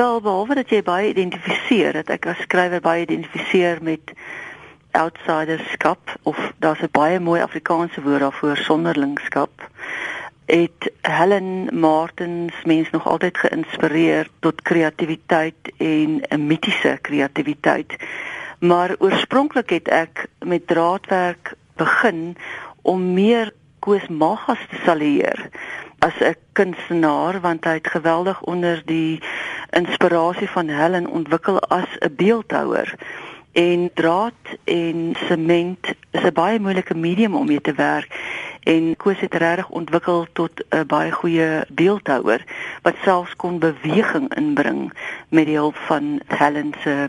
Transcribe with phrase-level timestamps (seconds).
[0.00, 4.12] Wel behalwe dat jy baie identifiseer, dat ek as skrywer baie identifiseer met
[4.96, 9.66] outsiderskap of daar's 'n baie mooi Afrikaanse woord daarvoor sonderlingskap
[10.46, 17.96] het Helen Martins mens nog altyd geïnspireer tot kreatiwiteit en 'n mitiese kreatiwiteit.
[18.58, 22.36] Maar oorspronklik het ek met draadwerk begin
[22.82, 25.48] om meer Koos Magas te salieer
[25.98, 29.20] as 'n kunstenaar want hy het geweldig onder die
[29.70, 32.94] inspirasie van Helen ontwikkel as 'n beeldhouer
[33.52, 38.08] en draad en sement is 'n baie moeilike medium om mee te werk.
[38.62, 42.44] En Koos het regtig ontwikkel tot 'n baie goeie beeldhouer
[42.82, 44.92] wat selfs kon beweging inbring
[45.28, 47.08] met die hulp van Helen se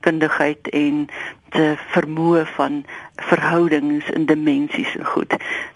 [0.00, 1.06] kundigheid en
[1.48, 2.84] te vermoë van
[3.16, 5.34] verhoudings en dimensies en goed.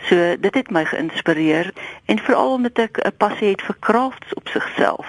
[0.08, 1.72] So dit het my geïnspireer
[2.04, 5.06] en veral omdat ek 'n passie het vir crafts op sigself,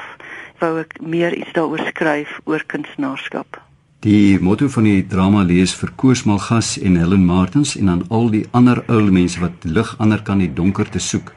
[0.59, 3.61] wou ek meer iets daaroor skryf oor kunstenaarskap.
[3.99, 8.29] Die motto van die drama lees vir Koos Malgas en Helen Martins en aan al
[8.29, 11.33] die ander ou mense wat lig ander kan die donker te soek.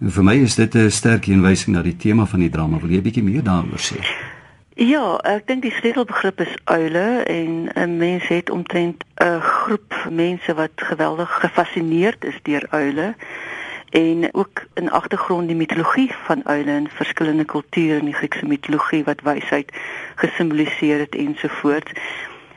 [0.00, 2.78] En vir my is dit 'n sterk heenwysing na die tema van die drama.
[2.78, 4.00] Wil jy 'n bietjie meer daaroor sê?
[4.72, 10.54] Ja, ek dink die sleutelbegrip is uile en 'n mens het omtrent 'n groep mense
[10.54, 13.14] wat geweldig gefassineerd is deur uile
[13.90, 19.04] en ook in agtergrond die mitologie van uile in verskillende kulture in die Griekse mitologie
[19.04, 19.72] wat wysheid
[20.14, 21.92] gesimboliseer het ensovoorts.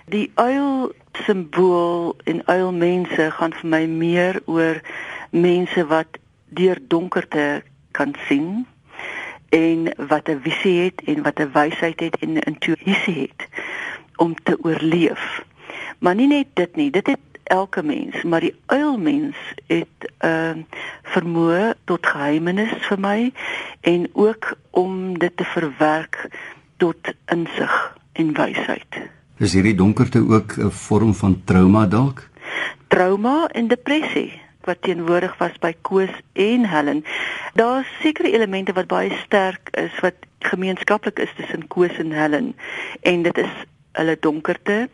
[0.06, 4.82] Die uil simbool en uilmense gaan vir my meer oor
[5.30, 8.68] mense wat deur donkerte kan sien
[9.50, 13.48] en wat 'n visie het en wat 'n wysheid het en 'n intuïsie het
[14.16, 15.44] om te oorleef.
[16.00, 19.36] Maar nie net dit nie, dit het elke mens, maar die uilmens
[19.68, 20.64] het 'n uh,
[21.04, 23.34] vermoë tot geheimenis vir my
[23.82, 26.30] en ook om dit te verwerk
[26.78, 28.92] tot insig en wysheid.
[29.38, 32.30] Is hierdie donkerte ook 'n vorm van trauma dalk?
[32.88, 37.06] Trauma en depressie wat teenwoordig was by Koos en Helen.
[37.54, 42.56] Daar's sekere elemente wat baie sterk is wat gemeenskaplik is tussen Koos en Helen
[43.02, 43.54] en dit is
[43.96, 44.90] hulle donkerte.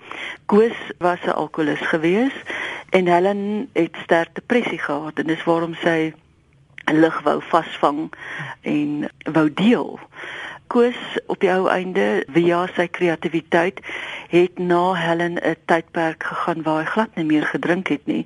[0.45, 2.35] Koos was 'n alkolikus gewees
[2.89, 6.13] en Helen het sterk depressie gehad en dis waarom sy
[6.85, 8.11] lig wou vasvang
[8.61, 9.99] en wou deel.
[10.71, 13.81] Koos op die ou einde via sy kreatiwiteit
[14.31, 18.25] het na Helen 'n tydperk gegaan waar hy glad nie meer gedrink het nie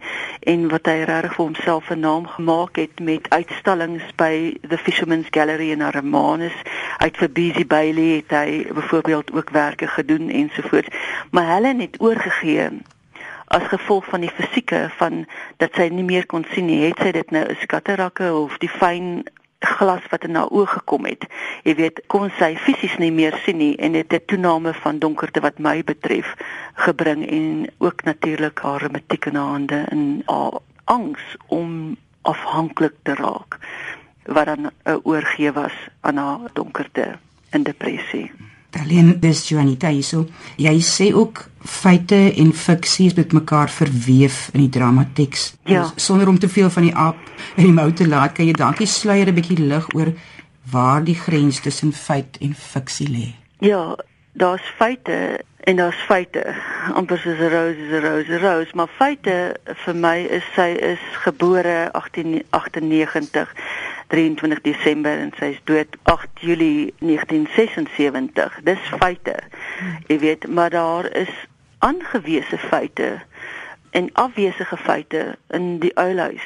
[0.52, 5.32] en wat hy regtig vir homself 'n naam gemaak het met uitstallings by the Fisherman's
[5.32, 6.58] Gallery in Armanus
[6.98, 10.94] uit vir Busy Bailey het hy byvoorbeeld ook werke gedoen ensovoorts
[11.32, 12.70] maar Helen het oorgegee
[13.46, 15.26] as gevolg van die fisieke van
[15.58, 18.70] dat sy nie meer kon sien nie het sy dit nou 'n skatterakke of die
[18.70, 19.26] fyn
[19.60, 21.26] glas wat in haar oë gekom het.
[21.64, 25.00] Jy weet, kon sy fisies nie meer sien nie en dit het 'n toename van
[25.00, 26.36] donkerte wat my betref
[26.74, 33.60] gebring en ook natuurlik haar haar hande en haar angs om afhanklik te raak
[34.26, 37.18] wat dan 'n oorgee was aan haar donkerte
[37.50, 38.32] en depressie.
[38.82, 40.26] Alleen dis Juanita hierso.
[40.60, 45.54] Jy sê ook feite en fiksie met mekaar verweef in die dramateks.
[45.64, 45.86] Ja.
[45.96, 47.18] Sonder om te veel van die aap
[47.56, 50.14] in die mou te laat, kan jy dankie sluier 'n bietjie lig oor
[50.72, 53.28] waar die grens tussen feit en fiksie lê.
[53.60, 53.96] Ja,
[54.34, 56.56] daar's feite en daar's feite.
[56.94, 60.70] Amper soos 'n rose is 'n rose, 'n rose, maar feite vir my is sy
[60.80, 63.54] is gebore 1898
[64.08, 68.60] 23 Desember en sy is dood 8 Julie 1976.
[68.64, 69.36] Dis feite.
[70.08, 71.32] Jy weet, maar daar is
[71.80, 73.22] aangewese feite
[73.92, 76.46] en afwesige feite in die uilhuis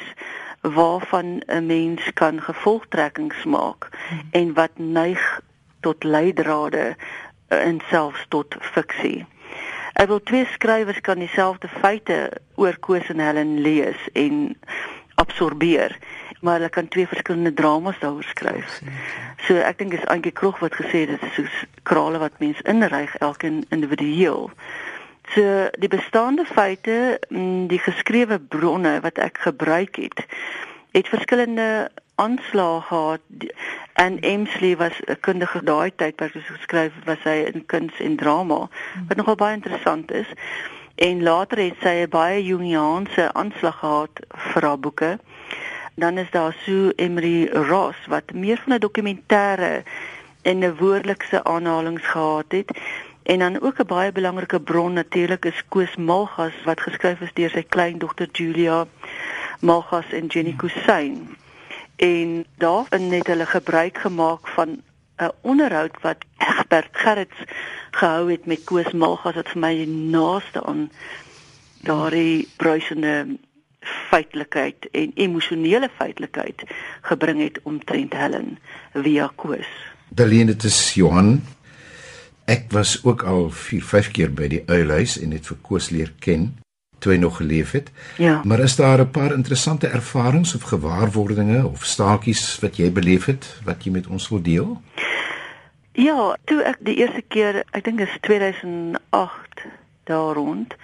[0.60, 3.88] waarvan 'n mens kan gevolgtrekkings maak
[4.30, 5.40] en wat neig
[5.80, 6.96] tot leidrade
[7.48, 9.26] en selfs tot fiksie.
[9.92, 14.58] Ek wil twee skrywers kan dieselfde feite oor Koos en Helen lees en
[15.14, 15.98] absorbeer
[16.40, 18.80] maar hulle kan twee verskillende dramas daaroor skryf.
[19.46, 23.16] So ek dink is eintlik kroeg wat gesê dit is soos krale wat mens inryg
[23.18, 24.50] elkeen individueel.
[25.34, 30.24] So die bestaande feite, mm, die geskrewe bronne wat ek gebruik het,
[30.92, 31.90] het verskillende
[32.20, 33.20] aanslae gehad
[33.92, 38.16] en Emsley was 'n kundige daai tyd wat hy geskryf was hy in kuns en
[38.16, 38.68] drama
[39.08, 40.26] wat nogal baie interessant is
[40.94, 44.14] en later het sy 'n baie Jungiaanse aanslag gehad
[44.50, 45.18] vir haar boeke
[46.00, 49.82] dan is daar Sue Emery Ross wat meer van 'n dokumentêre
[50.42, 52.78] en 'n woordelikse aanhalinge gehad het.
[53.22, 57.50] En dan ook 'n baie belangrike bron natuurlik is Koos Malgas wat geskryf is deur
[57.50, 58.86] sy kleindogter Julia
[59.60, 61.36] Malgas en Jenny Kusain
[62.00, 64.82] en daarin het hulle gebruik gemaak van
[65.16, 67.40] 'n onderhoud wat Egbert Gerrits
[67.90, 70.90] gehou het met Koos Malgas wat vir my naaste aan
[71.80, 73.26] daardie bruisende
[73.80, 76.64] feitelikheid en emosionele feitelikheid
[77.00, 78.58] gebring het omtrent Helen
[78.92, 79.68] via Koos.
[80.08, 81.40] Dalene dit is Johan.
[82.44, 86.12] Ek was ook al 4, 5 keer by die uilhuis en het vir Koos leer
[86.18, 86.50] ken
[87.00, 87.90] toe hy nog geleef het.
[88.20, 88.40] Ja.
[88.44, 93.60] Maar is daar 'n paar interessante ervarings of gewaarwordinge of staakies wat jy beleef het
[93.64, 94.82] wat jy met ons wil deel?
[95.92, 99.66] Ja, toe ek die eerste keer, ek dink dit is 2008
[100.04, 100.74] daar rond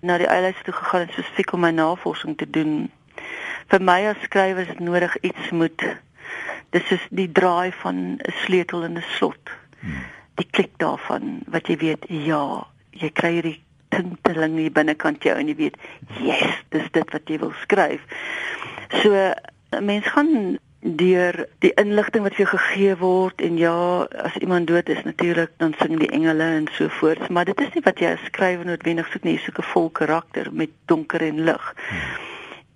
[0.00, 2.90] na die eiland toe gegaan het spesifiek om my navorsing te doen.
[3.68, 5.84] Vir my as skrywer is dit nodig iets moet
[6.70, 9.50] dis is die draai van 'n sleutel in 'n slot.
[9.80, 10.04] Hmm.
[10.34, 15.48] Die klik daarvan wat jy weet, ja, jy kry hierdie tinteling hier binnekant jou en
[15.48, 15.76] jy weet,
[16.22, 18.00] yes, dis dit wat jy wil skryf.
[19.02, 23.74] So 'n mens gaan deur die inligting wat vir jou gegee word en ja
[24.24, 27.28] as iemand dood is natuurlik dan sing die engele en so voort.
[27.28, 29.36] Maar dit is nie wat jy as skrywer noodwendig soek nie.
[29.36, 31.74] Jy soek 'n vol karakter met donker en lig.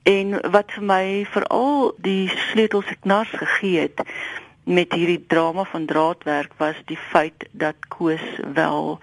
[0.04, 4.02] En wat vir my veral die sleutels knars gegee het
[4.64, 8.24] met hierdie drama van draadwerk was die feit dat Koos
[8.54, 9.00] wel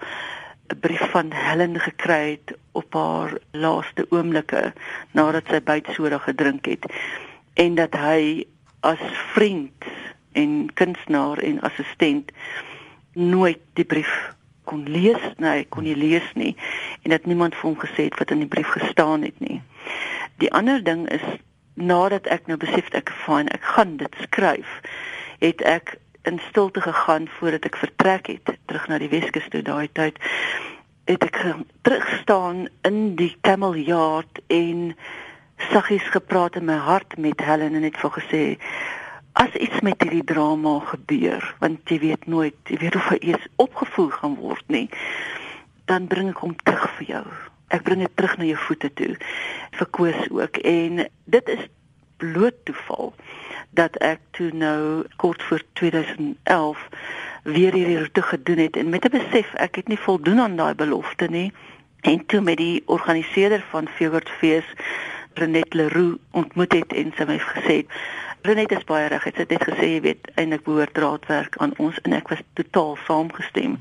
[0.70, 4.72] 'n brief van Helen gekry het op haar laaste oomblikke
[5.10, 6.86] nadat sy byt soda gedrink het.
[7.54, 8.46] En dat hy
[8.82, 9.02] as
[9.34, 9.88] vriend
[10.32, 12.32] en kunstenaar en assistent
[13.12, 14.12] nooit die brief
[14.64, 16.54] kon lees nee kon nie lees nie
[17.02, 19.60] en dat niemand vir hom gesê het wat in die brief gestaan het nie.
[20.42, 21.24] Die ander ding is
[21.74, 24.78] nadat ek nou besef ek fyn ek gaan dit skryf
[25.42, 25.96] het ek
[26.28, 30.18] in stilte gegaan voordat ek vertrek het terug na die Weskus toe daai tyd
[31.10, 31.40] het ek
[31.82, 34.92] terug staan in die Camel Yard en
[35.70, 38.42] saggies gepraat in my hart met Helen en het vir gesê
[39.32, 43.46] as iets met hierdie drama gebeur want jy weet nooit jy weet of hy eers
[43.56, 44.88] opgevoer gaan word nie
[45.92, 47.24] dan bring ek hom terug vir jou.
[47.72, 49.14] Ek bring dit terug na jou voete toe.
[49.78, 50.60] Vir Koos ook.
[50.68, 51.04] En
[51.36, 51.64] dit is
[52.22, 53.12] bloot toeval
[53.76, 56.82] dat ek toe nou kort voor 2011
[57.42, 60.74] weer hierdie roete gedoen het en met 'n besef ek het nie voldoen aan daai
[60.74, 61.52] belofte nie.
[62.00, 64.68] En toe met die organiseerder van Feeword Fees
[65.38, 67.78] Renet Leroux ontmoet het en sy my gesê
[68.42, 69.22] Renet is baie reg.
[69.22, 72.96] Sy het net gesê jy weet eintlik behoort draadwerk aan ons en ek was totaal
[73.06, 73.76] saamgestem.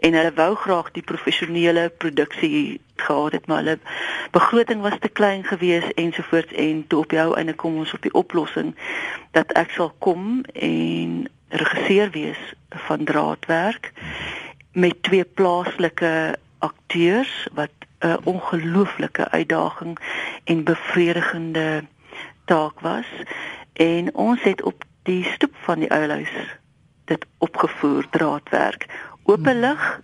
[0.00, 3.76] En hulle wou graag die professionele produksie gehad het, maar hulle
[4.32, 8.14] begroting was te klein geweest ensovoorts en toe op jou einde kom ons op die
[8.16, 8.72] oplossing
[9.36, 12.40] dat ek sal kom en regisseur wees
[12.88, 13.92] van draadwerk
[14.72, 16.14] met twee plaaslike
[16.64, 19.98] akteurs wat 'n ongelooflike uitdaging
[20.44, 21.84] en bevredigende
[22.44, 23.06] taak was
[23.72, 26.58] en ons het op die stoep van die ouerhuis
[27.04, 28.86] dit opgevoer draadwerk
[29.22, 30.00] openlig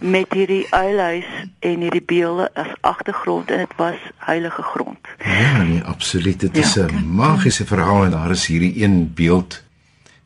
[0.00, 1.26] met hierdie ouerhuis
[1.58, 4.98] en hierdie beelde as agtergrond en dit was heilige grond.
[5.24, 6.40] Ja, nee, absoluut.
[6.40, 9.64] Dit ja, is 'n magiese verhaal en daar is hierdie een beeld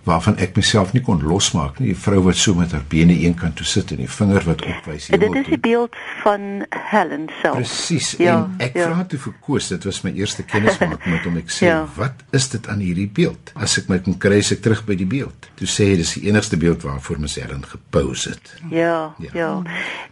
[0.04, 1.90] waarvan ek myself nie kon losmaak nie.
[1.92, 5.08] Die vrou wat so met haar bene eenkant toe sit en die vinger wat opwys
[5.10, 5.20] hier.
[5.20, 7.58] Dit is die beeld van Helen self.
[7.60, 8.14] Presies.
[8.20, 8.88] Ja, en ek ja.
[8.88, 11.36] vra toe vir Koos, dit was my eerste kennismaking met hom.
[11.40, 11.84] Ek sê, ja.
[11.96, 15.06] "Wat is dit aan hierdie beeld?" As ek my kon kry, ek terug by die
[15.08, 15.50] beeld.
[15.60, 18.54] Toe sê hy dis die enigste beeld waarvoor mens Helen gepose het.
[18.70, 19.30] Ja, ja.
[19.32, 19.62] Ja.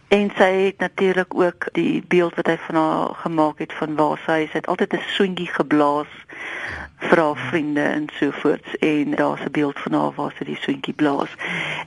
[0.09, 4.17] En sy het natuurlik ook die beeld wat hy van haar gemaak het van waar
[4.25, 4.53] sy is.
[4.53, 6.07] Hy het altyd 'n swingie geblaas
[6.99, 10.93] haar vriende en so voorts en daar's 'n beeld van haar waar sy die swinkie
[10.93, 11.29] blaas.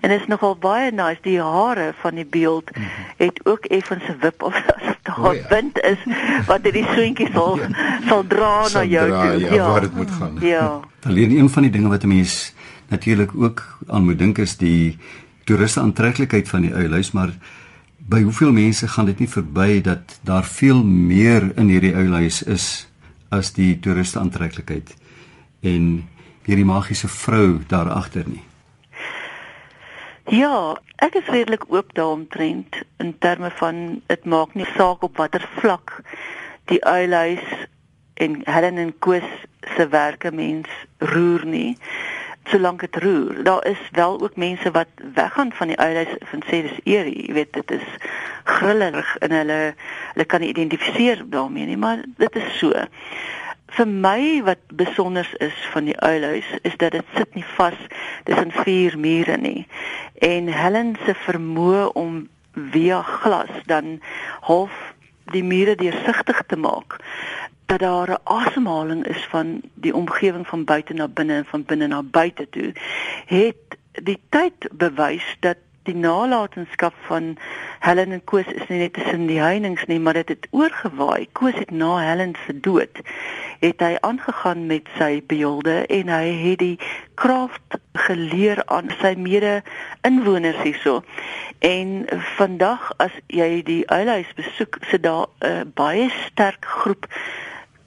[0.00, 2.70] En dit is nogal baie nice die hare van die beeld
[3.16, 5.48] het ook effens 'n wip of as daar oh, ja.
[5.48, 5.98] wind is
[6.46, 7.68] wat dit die swinkie sal ja.
[8.06, 9.40] sal dra sal na jou dra, toe.
[9.40, 10.36] Ja, ja, waar dit moet gaan.
[10.40, 10.80] Ja.
[11.02, 12.54] Alleen een van die dinge wat 'n mens
[12.88, 14.98] natuurlik ook aan moet dink is die
[15.44, 17.30] toeriste aantreklikheid van die eiland, maar
[17.96, 22.91] by hoeveel mense gaan dit nie verby dat daar veel meer in hierdie eiland is
[23.32, 24.92] as die toeriste aantreklikheid
[25.66, 25.86] en
[26.46, 28.42] hierdie magiese vrou daar agter nie.
[30.30, 35.42] Ja, ek is redelik oop daaromtrent in terme van dit maak nie saak op watter
[35.58, 35.98] vlak
[36.70, 37.42] die uilhuis
[38.22, 39.26] en Helen en Koos
[39.76, 41.76] se werke mens roer nie
[42.44, 43.44] solank dit roer.
[43.44, 47.32] Daar is wel ook mense wat weggaan van die uilhuis en sê dis eer, jy
[47.32, 47.88] weet dit is
[48.44, 49.60] grillerig en hulle
[50.12, 52.72] hulle kan nie identifiseer daarmee nie, maar dit is so
[53.72, 57.78] vir my wat besonder is van die uilhuis is dat dit sit nie vas
[58.28, 59.66] tussen vier mure nie.
[60.20, 62.26] En Helen se vermoë om
[62.74, 63.96] via glas dan
[64.44, 64.74] half
[65.32, 66.98] die mure deursigtig te maak
[67.72, 71.86] dat daar 'n asemhaling is van die omgewing van buite na binne en van binne
[71.86, 72.72] na buite toe
[73.26, 73.62] het
[73.92, 77.36] die tyd bewys dat die nalatenskap van
[77.78, 81.26] Helen en Koos is nie net tussen die heininge nie, maar dit het, het oorgewaai.
[81.32, 83.00] Koos het na Helen se dood
[83.58, 86.78] het hy aangegaan met sy beelde en hy het die
[87.14, 89.62] kraft geleer aan sy mede
[90.02, 91.02] inwoners hierso.
[91.58, 92.04] En
[92.36, 97.06] vandag as jy die eiland besoek, sit daar 'n baie sterk groep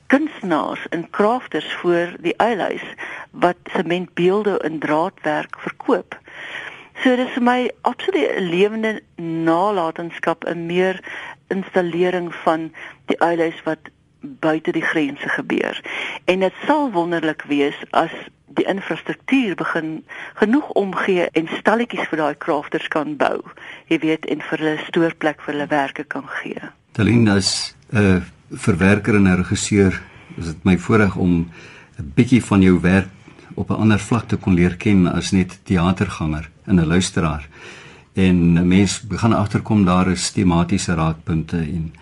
[0.08, 2.82] kunstenaars en krafters voor die eiland
[3.32, 6.20] wat sementbeelde in draadwerk verkoop.
[7.04, 11.00] So dis vir my absoluut 'n lewende nalatenskap, 'n meer
[11.48, 12.72] installering van
[13.06, 13.80] die eiland wat
[14.20, 15.82] buite die grense gebeur.
[16.26, 18.12] En dit sal wonderlik wees as
[18.46, 23.42] die infrastruktuur begin genoeg omgee en stalletjies vir daai krafters kan bou.
[23.88, 26.62] Jy weet en vir hulle stoorplek vir hulle werke kan gee.
[26.92, 28.22] Talindas 'n uh,
[28.52, 30.02] verwerker en 'n regisseur,
[30.38, 31.50] is dit my voorreg om
[32.00, 33.10] 'n bietjie van jou werk
[33.54, 37.48] op 'n ander vlak te kon leer ken as net teaterganger en 'n luisteraar.
[38.14, 41.94] En 'n mens begin agterkom daar is tematiese raakpunte en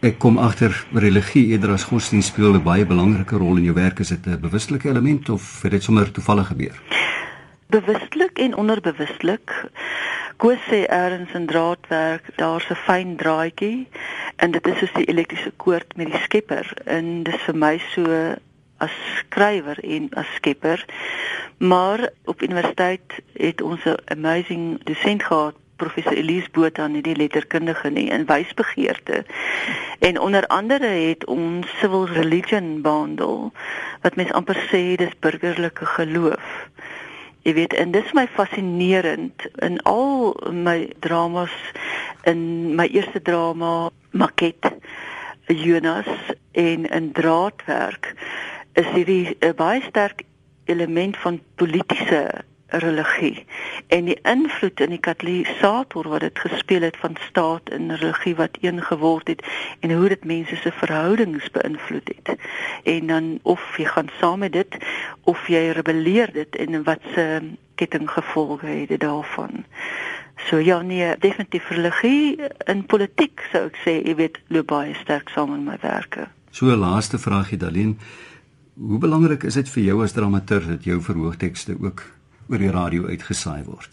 [0.00, 3.98] ek kom agter religie eerder as godsdienst speel 'n baie belangrike rol in jou werk.
[3.98, 6.82] Is dit 'n bewuslike element of het dit sommer toevallig gebeur?
[7.68, 9.70] Bewustelik en onderbewustelik.
[10.36, 13.88] Koos sê erns en draadwerk, daar's 'n fyn draadjie
[14.36, 18.34] en dit is soos die elektriese koord met die skepper en dis vir my so
[18.76, 20.84] as skrywer en as skepper.
[21.58, 27.90] Maar op universiteit het ons 'n amazing dosent gehad, professor Elise Botha, nie die letterkundige
[27.90, 29.24] nie, in wysbegeerte.
[29.98, 33.52] En onder andere het ons civil religion behandel
[34.00, 36.68] wat mens amper sê dis burgerlike geloof.
[37.46, 41.52] Jy weet, en dis my fascinerend in al my dramas
[42.26, 44.66] in my eerste drama Maket
[45.46, 46.08] Jonas
[46.58, 48.08] en in draadwerk
[48.74, 50.24] is hierdie 'n baie sterk
[50.64, 53.44] element van politieke religie
[53.86, 58.58] en die invloed in die katalisator wat dit gespeel het van staat en religie wat
[58.60, 59.44] een geword het
[59.80, 62.38] en hoe dit mense se verhoudings beïnvloed het.
[62.82, 64.76] En dan of jy gaan saam met dit
[65.22, 67.40] of jy rebelleer dit en wat se
[67.74, 69.64] kettinggevolge het dit daarvan.
[70.48, 75.30] So ja nee, definitief religie en politiek sou ek sê, jy weet, loop baie sterk
[75.34, 76.28] saam in my werke.
[76.50, 77.98] So laaste vraagie Dalien
[78.76, 82.02] Hoe belangrik is dit vir jou as dramaturg dat jou verhoogtekste ook
[82.48, 83.90] oor die radio uitgesaai word?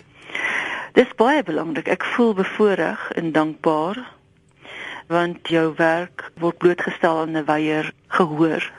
[0.93, 1.87] Dis baie belangrik.
[1.87, 3.97] Ek voel bevoorreg en dankbaar
[5.07, 8.71] want jou werk word blootgestel aan 'n wyeer gehoor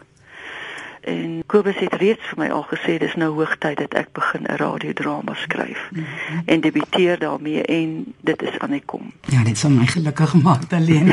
[1.05, 4.57] en Kobus het reeds vir my al gesê dis nou hoogtyd dat ek begin 'n
[4.57, 6.43] radiodrama skryf mm -hmm.
[6.47, 9.13] en debuteer daarmee en dit is aan ek kom.
[9.21, 11.09] Ja, dit sal my gelukkig maak alleen.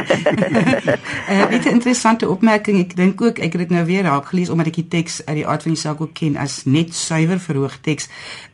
[1.30, 4.68] Uh, 'n interessante opmerking, ek dink ook ek het dit nou weer raak gelees omdat
[4.68, 7.78] ek die teks uit die aard van die saak ook ken as net suiwer verhoog
[7.82, 8.10] teks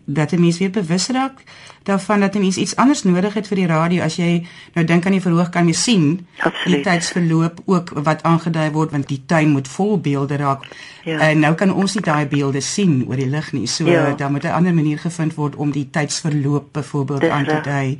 [0.06, 1.44] dat 'n mens weer bewus raak
[1.88, 5.06] daarvan dat 'n mens iets anders nodig het vir die radio as jy nou dink
[5.06, 6.84] aan die verhoog kan jy sien Absoluut.
[6.84, 10.68] die tydsverloop ook wat aangedui word want die tuin moet vol beelde raak
[11.04, 11.20] ja.
[11.20, 14.14] en nou kan ons nie daai beelde sien oor die lig nie so ja.
[14.14, 18.00] dan moet 'n ander manier gevind word om die tydsverloop byvoorbeeld aan te dui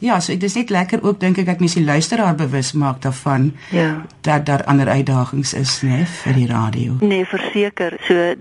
[0.00, 3.02] Ja, so dit is net lekker ook dink ek ek mens die luisteraar bewus maak
[3.04, 4.06] daarvan ja.
[4.20, 6.96] dat daar ander uitdagings is, né, vir die radio.
[7.00, 7.98] Nee, verseker.
[8.08, 8.34] So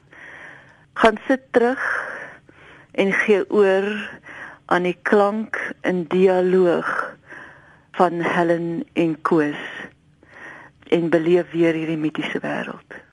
[0.94, 1.84] gaan sit terug
[2.92, 3.84] en gee oor
[4.70, 6.90] aan die klank in dialoog
[7.98, 9.62] van Helen en Koos
[10.94, 13.09] en beleef weer hierdie mitiese wêreld.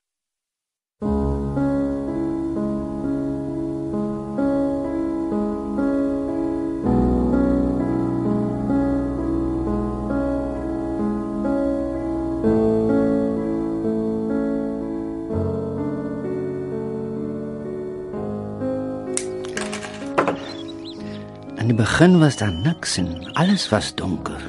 [21.77, 24.41] Die begin was daar niks en alles was donker.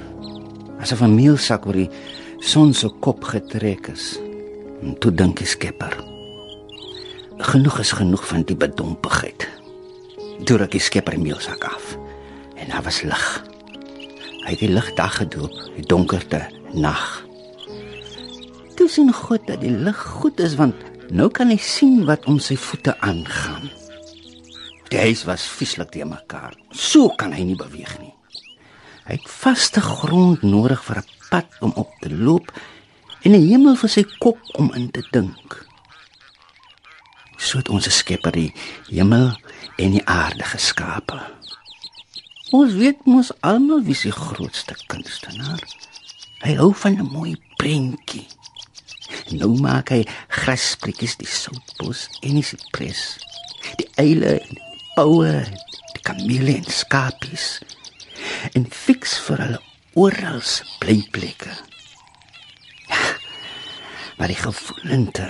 [0.80, 1.90] Asof 'n meelsak oor die
[2.40, 4.20] son se kop getrek is.
[4.82, 5.92] En toe dink die skepper:
[7.38, 9.48] Genoeg is genoeg van die bedompigheid.
[10.44, 11.98] Toe ruk die skepper die meelsak af
[12.56, 13.44] en daar was lig.
[14.46, 17.26] Hy het die lig dag gedoop, die donkerte nag.
[18.76, 20.76] Toe sien God dat die lig goed is want
[21.10, 23.70] nou kan hy sien wat om sy voete aangaan.
[24.88, 26.56] Die huis was vieslik te mekaar.
[26.72, 28.14] So kan hy nie beweeg nie.
[29.08, 32.52] Hy het vaste grond nodig vir 'n pad om op te loop
[33.24, 35.66] en 'n hemel vir sy kop om in te dink.
[37.38, 38.54] So het ons Skepper die
[38.90, 39.38] hemel
[39.78, 41.20] en die aarde geskape.
[42.52, 45.64] Ons weet mos almal wie se grootste kunstenaar.
[46.40, 48.28] Hy hou van 'n mooi prentjie.
[49.32, 53.18] Nou maak hy grasprietjies die soutbos en die sipres.
[53.78, 54.67] Die eile en
[54.98, 55.30] poue,
[55.94, 57.60] die kamele en skapies
[58.58, 59.60] en fiks vir hulle
[59.98, 60.40] oral
[60.82, 61.54] blyplekke.
[62.90, 63.04] Ja,
[64.18, 65.28] maar die gevoelente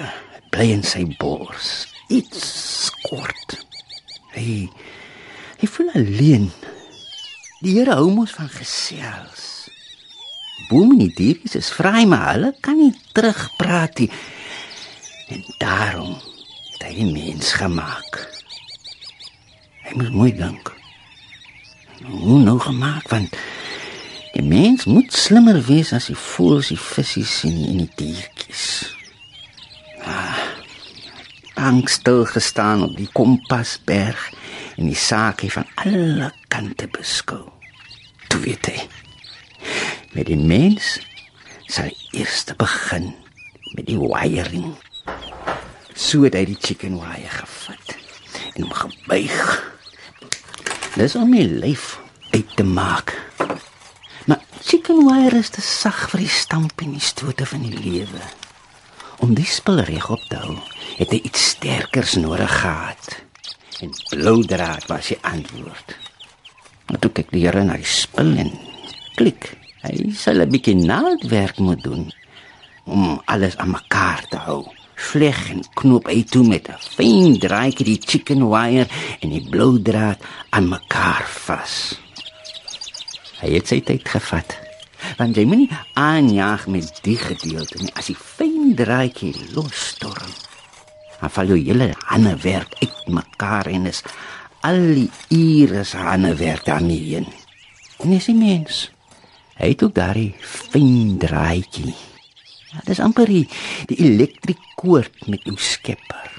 [0.54, 1.84] bly in sy bors.
[2.08, 3.58] Iets kort.
[4.38, 4.70] Hy
[5.60, 6.48] hy voel alleen.
[7.60, 9.68] Die Here hou mos van gesels.
[10.70, 14.12] Boom en die dieries is vry, maar hulle kan nie terugpraat nie.
[15.34, 18.37] En daarom het hy die mens gemaak.
[19.88, 20.74] Hy moet mooi dink.
[22.04, 23.38] Hoe nou gemaak want
[24.34, 28.66] die mens moet slimmer wees as die voëls, die visse sien en die diertjies.
[30.04, 30.44] Ah,
[31.56, 34.28] angstig gestaan op die kompasberg
[34.76, 37.48] en die sake van alle kante beskou.
[38.28, 38.84] Toe weet hy
[40.18, 40.98] met die mens
[41.72, 43.14] sal eers begin
[43.74, 44.76] met die wiring.
[45.96, 47.98] So het hy die chicken wire gevat
[48.54, 49.77] en hom gebuig.
[50.98, 52.00] Dis om my lyf
[52.34, 53.12] uit te maak.
[54.26, 58.22] Maar chicken wire is te sag vir die stamp en die stote van die lewe.
[59.22, 60.56] Om die spul reg op te hou,
[60.98, 63.12] het hy iets sterkers nodig gehad.
[63.86, 65.94] En blou draad was die antwoord.
[66.90, 68.50] Maar toe kyk die Here na die spul en
[69.22, 69.52] klik.
[69.86, 72.10] Hy sal 'n bietjie naaldwerk moet doen
[72.90, 74.64] om alles aan mekaar te hou.
[74.98, 78.88] Vleg en knoop hy toe met 'n fyn draadjie die chicken wire
[79.22, 82.00] en die blou draad aan mekaar vas.
[83.42, 84.58] Hy het sy tyd gevat.
[85.18, 90.34] Want jy moet nie aanjaag met die gedeelte nie as die fyn draadjie losstorm.
[91.22, 94.04] Dan val jou hele hande werk uit mekaar en is
[94.62, 97.26] al die ure se hande werk daarmee.
[98.00, 98.90] En is die mens
[99.58, 101.96] Hy het ook daardie fyn draadjie.
[102.68, 103.46] Ja, dis amper die,
[103.88, 106.34] die elektriekoord met jou skepper.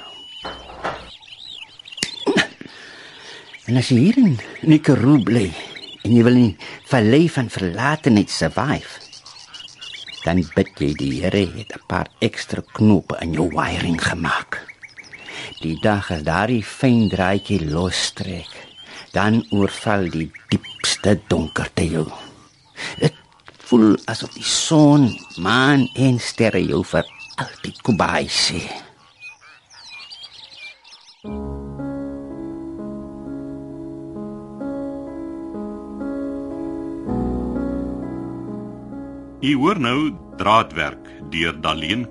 [3.69, 5.47] En as jy hier in die Karoo bly
[6.05, 6.53] en jy wil nie
[6.89, 9.05] vallei van verlatenheid survive,
[10.25, 14.61] dan bid jy die Here het 'n paar ekstra knope in jou wiring gemaak.
[15.61, 18.53] Die dag as daardie fyn draadjie lostrek,
[19.13, 22.09] dan oorval die diepste donkerte jou.
[23.01, 23.15] Dit
[23.69, 25.11] voel asof die son,
[25.45, 28.63] maan en sterre jou vir altyd kubai sê.
[39.49, 40.01] U hoor nou
[40.41, 42.09] draadwerk deur Daleen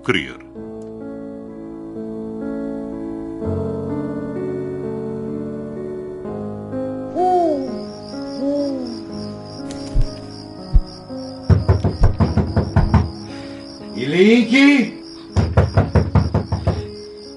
[14.07, 14.15] Kreur.
[14.15, 14.93] Helentjie.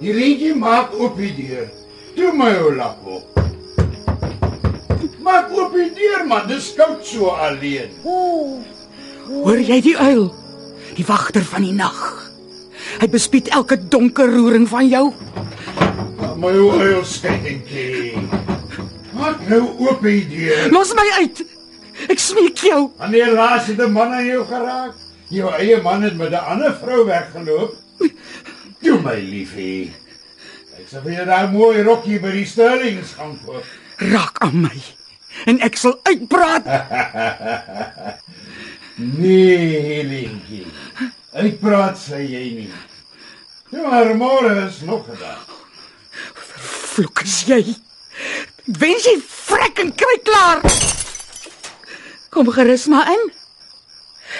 [0.01, 1.67] Helentjie maak oop die deur.
[2.15, 3.41] Toe my ou lap op.
[5.21, 7.91] Maak oop die deur man, dis koud so alleen.
[8.07, 10.31] Hoor jy die uil?
[10.95, 11.99] Die wagter van die nag.
[13.01, 15.05] Hy bespied elke donker roering van jou.
[16.41, 18.15] My ou uilskynentjie.
[19.19, 20.71] Maak nou oop die deur.
[20.73, 21.43] Los my uit.
[22.09, 22.89] Ek smeek jou.
[22.97, 25.10] Wanneer laas het 'n man aan jou geraak?
[25.31, 27.75] Jou eie man het met 'n ander vrou weggeloop.
[28.83, 29.93] Toe my liefie.
[30.79, 33.65] Ek sê vir jou daai mooi rokkie by die Sterlings gaan koop.
[33.97, 34.77] Raak aan my.
[35.47, 36.65] En ek sal uitbraak.
[39.01, 40.67] Nee, Helentjie.
[41.33, 42.73] Uitpraat sê jy nie.
[43.73, 45.47] Ja, maar môre is nog 'n dag.
[46.93, 47.65] Vloek is jy.
[48.67, 50.61] Wens jy vrek en kry klaar.
[52.29, 53.33] Kom gerus maar in.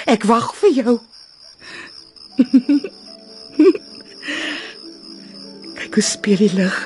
[0.07, 0.97] Ek wag vir jou.
[5.81, 6.77] Kyk hoe speel die lig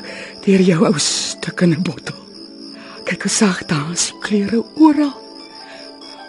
[0.45, 2.21] deur jou ou stuk in 'n bottel.
[3.05, 5.19] Kyk hoe sag dans die kleure oral.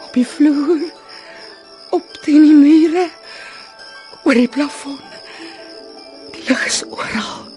[0.06, 0.84] Op die vloer,
[1.92, 3.10] op teen die mure,
[4.24, 5.00] oor die plafon.
[6.36, 7.48] Die lig is oral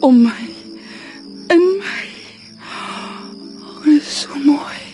[0.00, 0.46] om my,
[1.48, 2.04] in my.
[2.62, 4.85] Oh, dit is so mooi.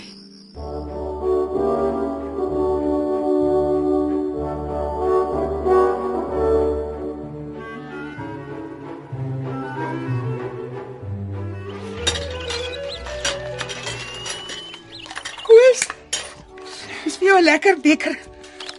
[17.43, 18.19] 'n lekker beker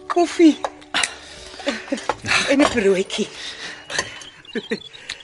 [0.08, 0.56] koffie.
[2.48, 3.28] En 'n broodjie.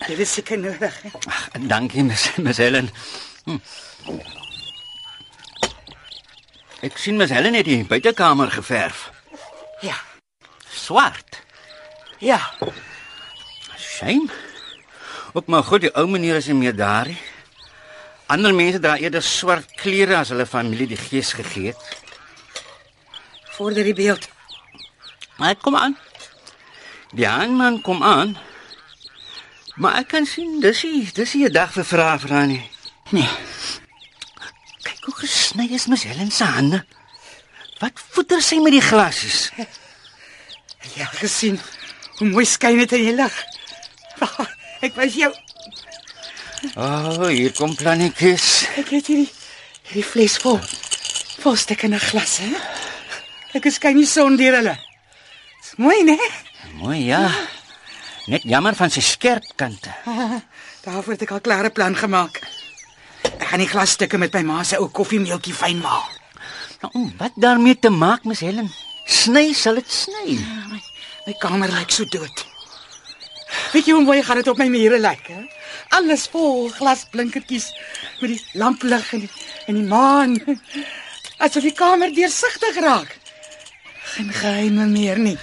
[0.07, 1.03] Dit is seker nodig.
[1.03, 1.09] hè?
[1.27, 2.91] Ag, dankie Miss Miss Helen.
[3.45, 3.59] Hm.
[6.81, 9.11] Ek sien Miss Helen het die buitekamer geverf.
[9.81, 9.97] Ja.
[10.69, 11.43] Swart.
[12.19, 12.41] Ja.
[13.79, 14.29] Shame.
[15.33, 17.19] Op my goed, die ou meneer is nie meer daar nie.
[18.27, 22.10] Ander mense dra eerder swart klere as hulle familie die gees gegee het.
[23.61, 24.29] Vorder die beeld.
[25.37, 25.99] Maar kom aan.
[27.13, 28.39] Die aanman kom aan.
[29.75, 32.63] Maar ek kan sien dis nie dis nie 'n dag vir vrae vra nie.
[33.11, 33.29] Nee.
[34.83, 36.87] Kyk hoe gesny is Miss Helen se hande.
[37.85, 39.53] Wat voeter sy met die glasies?
[40.97, 41.61] Ja, gesien.
[42.17, 43.45] Hoe mooi skyn dit in die lig.
[44.87, 45.33] Ek wys jou.
[46.77, 48.65] O, oh, hier kom plannetjies.
[48.81, 49.29] Ek het hierdie
[49.83, 50.61] hierdie fles vol.
[51.45, 52.81] Vol stukkende glas, hè?
[53.57, 54.77] Ek skyn die son deur hulle.
[55.61, 56.17] Dis mooi, né?
[56.79, 57.25] Mooi ja.
[58.31, 59.93] Net jammer van sy skerp kante.
[60.85, 62.39] Daarvoor het ek al klare plan gemaak.
[63.27, 66.07] Ek gaan die glasstukke met my ma se ou koffiemeeltjie fyn maal.
[66.81, 68.71] Nou, wat daarmee te maak, Miss Helen?
[69.05, 70.39] Sny sal dit sny.
[70.71, 70.79] My,
[71.27, 72.47] my kamer lyk so dood.
[73.75, 75.43] Weet jy hoe mooi gaan dit op my mure lyk, hè?
[75.99, 77.69] Alles vol glasblinkertjies
[78.23, 79.33] met die lamplig en die
[79.69, 80.39] en die maan.
[81.43, 83.20] Asof die kamer deursigtig raak.
[84.03, 85.39] Geen geheime meer nie.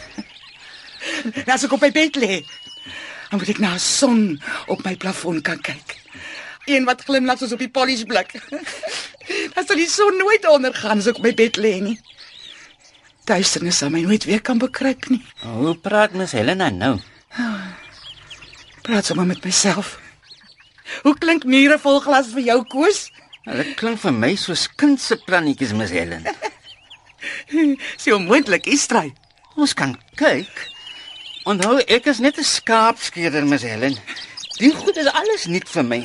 [1.34, 2.42] En As ek op my bed lê,
[3.30, 5.96] dan moet ek na 'n son op my plafon kan kyk.
[6.66, 8.34] Een wat glimlag soos op die polish blik.
[9.54, 12.00] Dan sal die son nooit ondergaan as ek op my bed lê nie.
[13.28, 15.24] Duisternis sal my nooit weer kan bekruip nie.
[15.44, 17.00] Hoe praat Miss Helena nou?
[18.82, 20.00] Praat sommer met myself.
[21.04, 23.12] Hoe klink mure vol glas vir jou koes?
[23.44, 26.24] Dit klink vir my soos kind se plannetjies, Miss Helen.
[28.02, 29.14] Sy onmoontlik is stry.
[29.56, 30.68] Ons kan kyk.
[31.48, 33.96] Onthou, ek is net 'n skaapskeerder, Miss Helen.
[34.60, 36.02] Die goed is alles nuut vir my.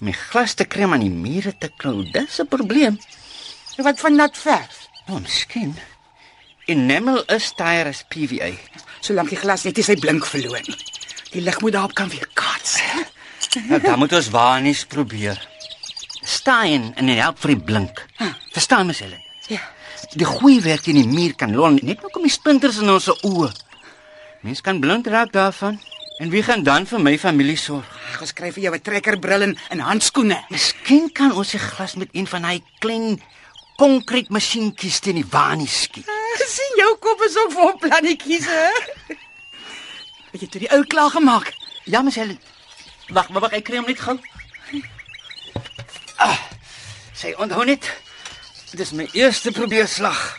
[0.00, 2.98] My glas te kry om aan die mure te klou, dis 'n probleem.
[3.76, 4.88] Wat van nat verf?
[5.06, 5.76] Nou, miskien.
[6.66, 8.50] Enamel is taaier as PVA.
[9.00, 10.76] Solank die glas net nie sy blink verloor nie.
[11.32, 12.80] Die lig moet daarop kan weer kaats.
[13.68, 15.38] Nou, dan moet ons waarnies probeer.
[16.22, 18.02] Staan en help vir die blink.
[18.52, 19.22] Verstaan Miss Helen?
[19.48, 19.62] Ja.
[20.18, 23.08] Die goeie werk in die muur kan lol net nou kom die splinters in ons
[23.26, 23.50] oë.
[24.46, 25.80] Mens kan blind raak daarvan.
[26.18, 27.86] En wie gaan dan vir my familie sorg?
[28.18, 30.38] Ek skryf vir jou 'n trekkerbril en, en handskoene.
[30.50, 33.22] Miskien kan ons die glas met een van daai klein
[33.78, 36.06] konkrietmasjienkies teen die waanie skiet.
[36.48, 38.70] sien jou kop is ook vol plannetjies, hè?
[40.32, 41.52] Het jy toe die ou klaar gemaak?
[41.84, 42.38] Ja, Miss Helen.
[43.08, 44.18] Wag, wag, ek kry hom net gou.
[46.16, 46.38] Ah.
[47.14, 47.86] Sy onthou net.
[48.76, 50.38] Dis my eerste probeerslag.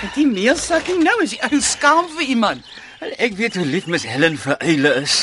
[0.00, 2.66] Met die meelsakkie nou is die ou skaam vir iemand.
[3.00, 5.22] Ek weet hoe lief Miss Helen vir eile is.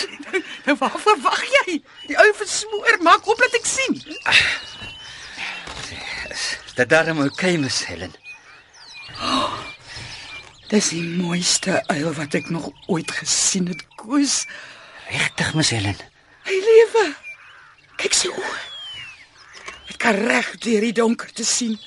[0.66, 1.78] Nou waarvoor wag jy?
[2.10, 3.94] Die ou versmoor, maak op dat ek sien.
[6.78, 8.14] Dit daarom okay, Miss Helen.
[10.68, 14.42] Dis die mooiste uil wat ek nog ooit gesien het, Koos.
[15.08, 15.96] Regtig, Miss Helen.
[16.50, 17.06] Hy lewe.
[17.98, 18.56] Kyk sy oë.
[19.92, 21.78] Ek kan reg deur die donker te sien.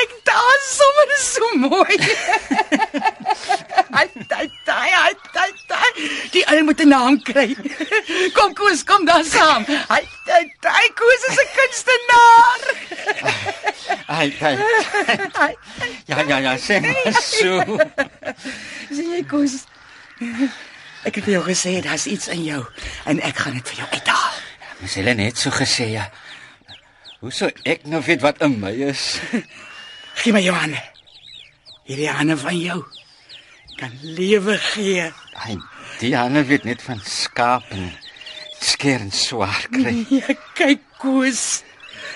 [0.00, 1.98] Ek dans sommer so mooi.
[3.94, 5.90] Hy hy hy hy hy hy.
[6.34, 7.54] Die uil moet 'n naam kry.
[8.34, 9.64] Kom Koos, kom dan saam.
[9.68, 12.60] Hy hy hy Koos is 'n kunstenaar.
[14.08, 14.56] Ai, ai.
[15.38, 15.52] Hy
[16.08, 17.78] Ja, ja, ja, sê maar so.
[18.90, 19.54] sien jy Koos.
[21.06, 22.64] Ek het vir jou gesê daar's iets in jou
[23.06, 24.34] en ek gaan dit vir jou uithaal.
[24.78, 26.10] Miss Helen het so gesê ja.
[27.18, 29.18] Hoe sou ek nou weet wat in my is?
[30.20, 30.80] Gee my jou hande.
[31.88, 32.82] Hierdie hande van jou
[33.78, 35.06] kan lewe gee.
[35.38, 35.56] Ai,
[36.00, 37.92] die ander weet net van skaap en
[38.60, 39.94] skeer en swaar kry.
[40.18, 41.62] Ja, kyk Koos.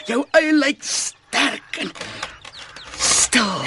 [0.08, 1.92] Jou uil lyk sterk en
[2.98, 3.62] stil.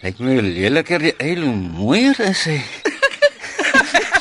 [0.00, 2.60] Lyk my leliker die eil hoe mooier is hy.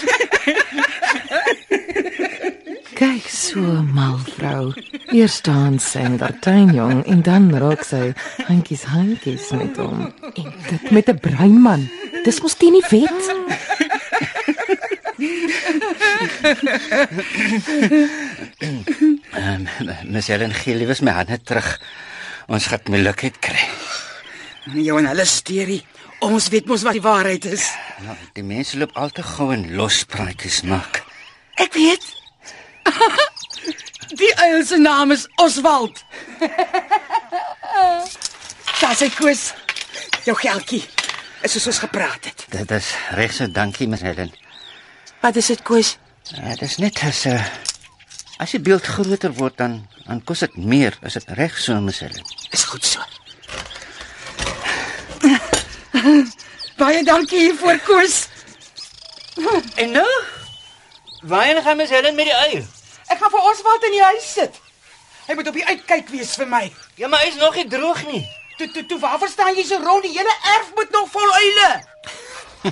[2.99, 3.61] Kyk so
[3.95, 4.73] mal vrou.
[5.15, 8.09] Eers staan sy met haar tuinjong en dan raak sy
[8.43, 10.01] handjies handjies met hom.
[10.35, 11.87] En dit met 'n breinman.
[12.27, 13.23] Dis mos teen die wet.
[19.31, 19.63] Ehm,
[20.03, 21.79] Miss Helen gee liewes my hande terug.
[22.47, 23.63] Ons gaan moeilikheid kry.
[24.75, 25.85] Jou en hulle storie.
[26.19, 27.71] Ons weet mos wat die waarheid is.
[28.03, 31.03] Nou, die mense loop al te gou en lospraatjies maak.
[31.55, 32.18] Ek weet.
[34.09, 36.03] Die uil se naam is Oswald.
[38.79, 39.53] Daar sê Koos.
[40.25, 40.83] Jou geldjie.
[41.41, 42.45] Is soos ons gepraat het.
[42.49, 44.33] Dit is reg so, dankie Miss Helen.
[45.21, 45.97] Wat is dit Koos?
[46.23, 47.45] Ja, dit is net as 'n uh,
[48.37, 50.97] as die beeld groter word dan dan kos dit meer.
[51.01, 52.25] Is dit reg so, Miss Helen?
[52.49, 52.99] Is goed so.
[56.81, 58.27] Baie dankie hiervoor Koos.
[59.75, 60.09] En nou?
[61.21, 62.78] Waarheen gaan mes Helen met die ei?
[63.09, 64.53] Ek gaan vir Oswald in die huis sit.
[65.27, 66.65] Hy moet op die uitkyk wees vir my.
[66.97, 68.23] Ja, maar hy's nog nie droog nie.
[68.57, 70.03] Toe toe toe waarvoor staan jy so rond?
[70.03, 71.69] Die hele erf moet nog vol uile.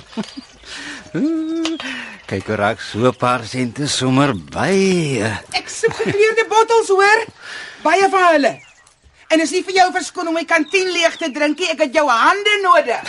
[2.28, 5.24] Kyk hoe raak so 'n paar sente sommer baie.
[5.56, 7.24] Ek soek gekleurde bottels, hoor.
[7.82, 8.60] Baie van hulle.
[9.28, 11.70] En is nie vir jou verskoning om my kantien leeg te drink nie.
[11.72, 13.02] Ek het jou hande nodig.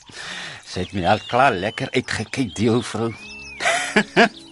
[0.70, 3.12] Sy het my al klaar lekker uitgekyk, die ou vrou.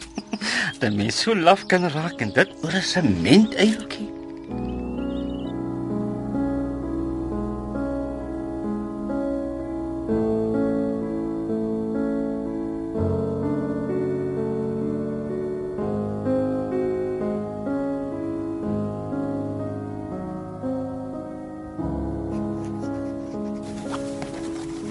[0.79, 4.11] Dan mens so laf kan raak en dit oor 'n sement eieltjie.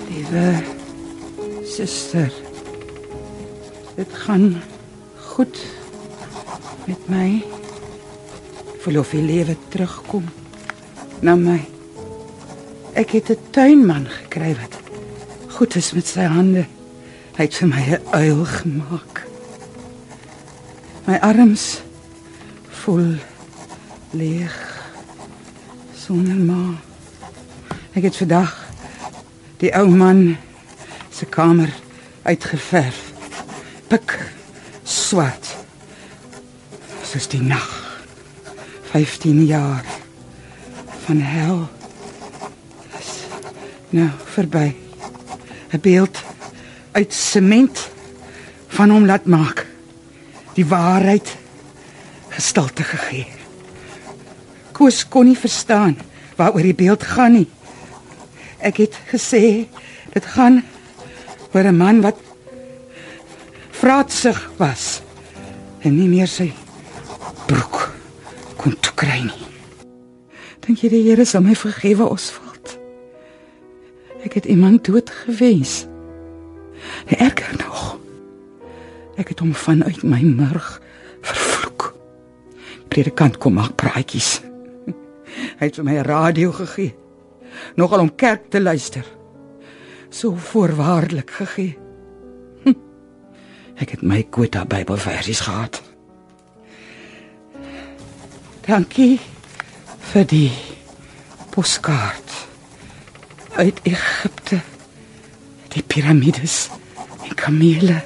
[0.09, 0.63] Liewe
[1.65, 2.31] suster.
[3.95, 4.61] Dit gaan
[5.31, 5.65] goed
[6.85, 7.43] met my.
[8.83, 10.25] Verlof die lewe terugkom
[11.23, 11.59] na my.
[12.93, 14.75] Ek het 'n tuinman gekry wat
[15.55, 16.65] goed is met sy hande.
[17.37, 19.27] Hy het vir my 'n uil gemaak.
[21.07, 21.81] My arms
[22.83, 23.15] vol
[24.11, 24.57] leeg
[25.95, 26.75] sonder ma.
[27.93, 28.51] Ek het vandag
[29.57, 30.37] die ou man
[31.09, 31.69] se kamer
[32.23, 33.11] uitgeverf.
[33.87, 34.40] Pik
[35.11, 35.49] swart.
[37.03, 37.67] Soos die nag.
[38.91, 39.83] 15 jaar
[41.05, 41.65] van hel.
[42.99, 43.11] Is
[43.91, 44.71] nou verby.
[45.71, 46.19] 'n Beeld
[46.91, 47.89] uit sement
[48.67, 49.65] van hom laat maak.
[50.55, 51.35] Die waarheid
[52.31, 53.27] gestalte gegee.
[54.71, 55.97] Koos kon nie verstaan
[56.35, 57.47] waaroor die beeld gaan nie.
[58.59, 59.67] Ek het gesê
[60.13, 60.63] dit gaan
[61.51, 62.30] oor 'n man wat
[63.81, 65.01] vraatsig was
[65.81, 66.51] en nie meer sy
[67.49, 67.87] broek
[68.61, 69.47] kon toekry nie.
[70.61, 72.75] Dink jy die Here sal my vergewe Oswald?
[74.21, 75.87] Ek het iemand dood gewens.
[77.09, 77.97] Erger nog.
[79.17, 80.75] Ek het hom vanuit my murg
[81.25, 81.89] vervloek.
[82.93, 84.43] Predikant kom maak praatjies.
[85.57, 86.93] Hy het vir my 'n radio gegee.
[87.81, 89.05] Nogal om kerk te luister.
[90.13, 91.80] So voorwaardelik gegee.
[93.81, 95.81] Ek het my kwota Bybelversies gehad.
[98.67, 99.17] Dankie
[100.11, 100.51] vir die
[101.49, 102.35] poskaart
[103.57, 104.61] uit Egipte.
[105.73, 106.67] Die piramides
[107.25, 108.01] en kamele.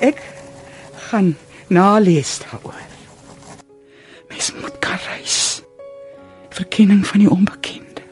[0.00, 0.22] Ek
[1.10, 1.34] gaan
[1.68, 2.86] nalees daaroor.
[4.30, 5.60] Mens moet kan reis.
[6.56, 8.06] Verkenning van die onbekende.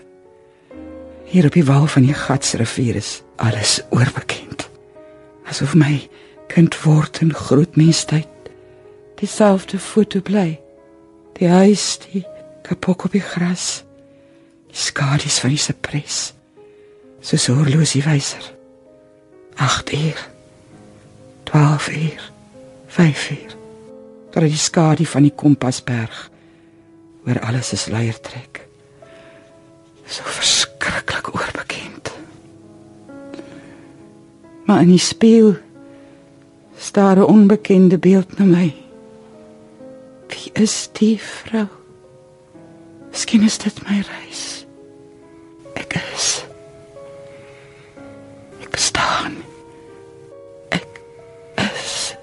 [1.28, 4.68] Hier op die wal van die Gatsrivier is alles oorbekend.
[5.48, 6.08] Asof my
[6.48, 8.28] kind word en groot menstyd
[9.18, 10.58] dieselfde foto bly.
[11.38, 12.24] Die huis, die
[12.66, 13.82] kapok op die gras.
[14.70, 16.32] Die skadu's van die sepres.
[17.20, 18.54] Soos 'n horlosiewyser.
[19.56, 20.18] 8 uur.
[21.44, 22.32] 12 uur.
[22.86, 23.56] 5 uur.
[24.30, 26.30] Tot die skadu van die kompasberg
[27.26, 28.68] oor alles is leier trek.
[30.06, 32.12] So verskriklik oorbekend.
[34.64, 35.56] Maar in die spieël
[36.78, 38.74] staar 'n onbekende beeld na my.
[40.26, 41.66] Wie is die vrou?
[43.10, 44.66] Miskien is dit my reis.
[45.74, 46.44] Ek is.
[48.60, 49.36] Ek bestaan.
[50.68, 51.00] Ek
[51.54, 52.14] is.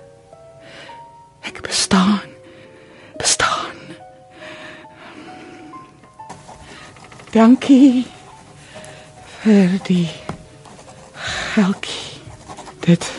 [1.41, 2.29] Ek bestaan.
[3.17, 3.75] Bestaan.
[7.31, 8.05] Dankie
[9.41, 10.09] vir die
[11.53, 12.21] geldjie.
[12.79, 13.11] Dit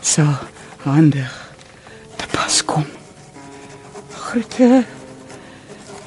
[0.00, 0.53] sal
[0.84, 1.32] handig
[2.16, 2.86] te pas kom.
[4.10, 4.84] Groete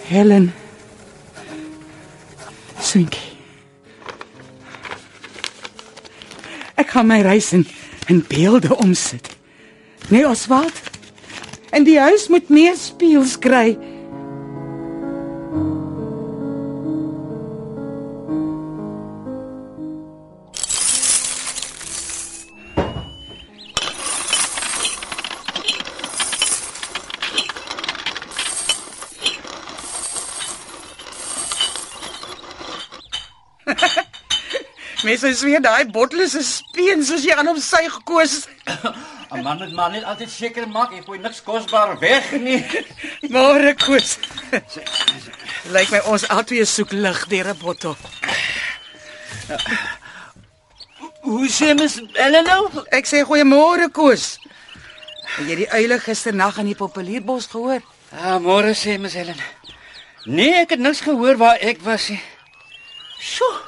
[0.08, 0.54] Helen.
[2.80, 3.34] Swinkie.
[6.78, 7.66] Ek gaan my reis in,
[8.08, 9.34] in beelde omsit.
[10.14, 10.78] Nee, Oswald.
[11.74, 13.74] En die huis moet meer spieëls kry.
[35.18, 38.34] Mense sê daai bottel is 'n speen soos jy aan hom suig koes.
[39.32, 42.62] 'n Man moet maar net altyd seker maak hy gooi niks kosbaar weg nie.
[43.34, 44.20] Môre koes.
[45.74, 47.96] Lyk my ons albei soek lig deur 'n bottel.
[51.22, 52.58] Hoe sê mens Elena?
[52.92, 54.38] Ek sê goeiemôre koes.
[55.38, 57.82] Het jy die uile gisternag in die populierbos gehoor?
[58.14, 59.42] Ah, môre sê mes Helen.
[60.26, 62.22] Nee, ek het niks gehoor waar ek was nie.
[63.18, 63.67] Sjoe.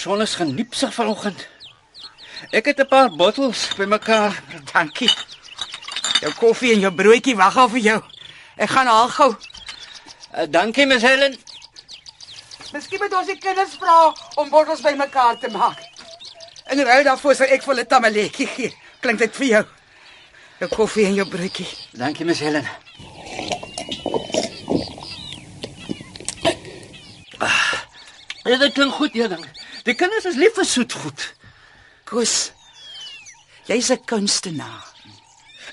[0.00, 1.48] Son is geniepsig vanoggend.
[2.50, 4.42] Ek het 'n paar bottels bymekaar.
[4.72, 5.10] Dankie.
[6.20, 8.02] Jou koffie en jou broodjie wag al vir jou.
[8.56, 9.36] Ek gaan haal gou.
[10.36, 11.36] Uh, dankie mes Helen.
[12.72, 15.78] Miskien moet ons die kinders vra om bottels bymekaar te maak.
[16.64, 18.76] En ruil daarvoor sal ek vir hulle tamaletjie gee.
[19.00, 19.64] Klink dit vir jou?
[20.58, 21.68] Jou koffie en jou broodjie.
[21.92, 22.68] Dankie mes Helen.
[27.38, 27.72] Ah,
[28.44, 29.59] ja, dit klink goed, ja dan.
[29.84, 31.26] Die kinders is lief vir soet goed.
[32.04, 32.52] Koos.
[33.66, 34.86] Jy's 'n kunstenaar.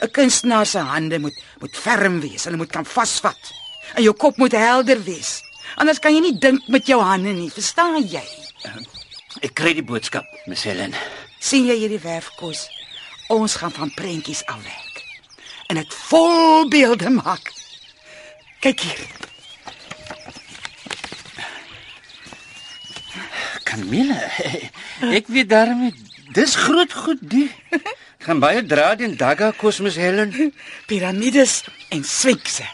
[0.02, 2.44] 'n Kunstenaar se hande moet moet ferm wees.
[2.44, 3.54] Hulle moet kan vasvat.
[3.96, 5.42] En jou kop moet helder wees.
[5.76, 8.24] Anders kan jy nie dink met jou hande nie, verstaan jy?
[9.42, 10.96] Ek kry die boodskap, mes Helen.
[11.40, 12.68] sien jy hierdie werfkos?
[13.30, 15.04] Ons gaan van prentjies afwerk
[15.68, 17.52] en dit volbeelde maak.
[18.60, 19.27] Kyk hier.
[23.78, 24.18] Camille,
[25.18, 25.94] ek weet daarmee
[26.34, 27.46] dis groot goed die.
[28.26, 30.34] Gaan baie draad en dagga kos mes Helen.
[30.90, 31.60] Piramides
[31.94, 32.66] en sfinkse.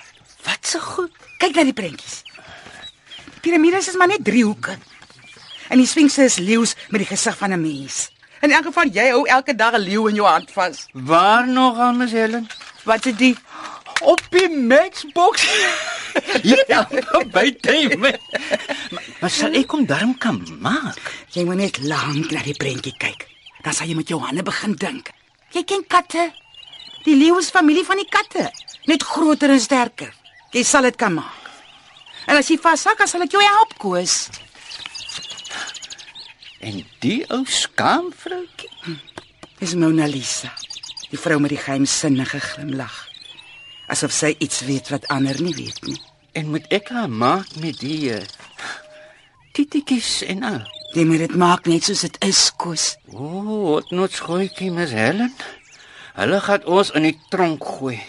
[0.48, 1.12] Wat se goed.
[1.44, 2.22] Kyk na die prentjies.
[3.44, 4.78] Piramides is maar net driehoeke.
[5.68, 8.08] En die sfinkse is leeu's met die gesig van 'n mens.
[8.40, 10.88] In elk geval jy hou elke dag 'n leeu in jou hand vas.
[10.94, 12.48] Waar nog aan mes Helen?
[12.84, 13.36] Wat is die?
[14.04, 15.48] Op die Maxbox.
[16.44, 16.88] ja,
[17.36, 17.98] by Dave.
[17.98, 18.18] Maar,
[19.20, 21.00] maar sal ek hom darm kan maak?
[21.34, 23.28] Jy moet net lank na die prentjie kyk.
[23.64, 25.14] Dan sal jy met jou hande begin dink.
[25.56, 26.32] Jy ken katte.
[27.04, 28.48] Die leeu is familie van die katte,
[28.88, 30.12] net groter en sterker.
[30.56, 31.50] Jy sal dit kan maak.
[32.28, 34.30] En as jy vashak, dan sal ek jou help koes.
[36.64, 38.72] En die ou skaamvroukie.
[39.60, 40.54] Dis Mona Lisa.
[41.12, 42.96] Die vrou met die geheimsinnige glimlag.
[43.94, 46.00] Asof sy iets weet wat ander nie weet nie.
[46.34, 48.22] En moet ek haar maak met die uh,
[49.54, 50.64] titikies en al.
[50.98, 52.88] Jy moet dit maak net soos dit is, koes.
[53.14, 55.30] O, oh, wat nog skooitjie mes Helen.
[56.18, 58.00] Hulle gaan ons in die tronk gooi.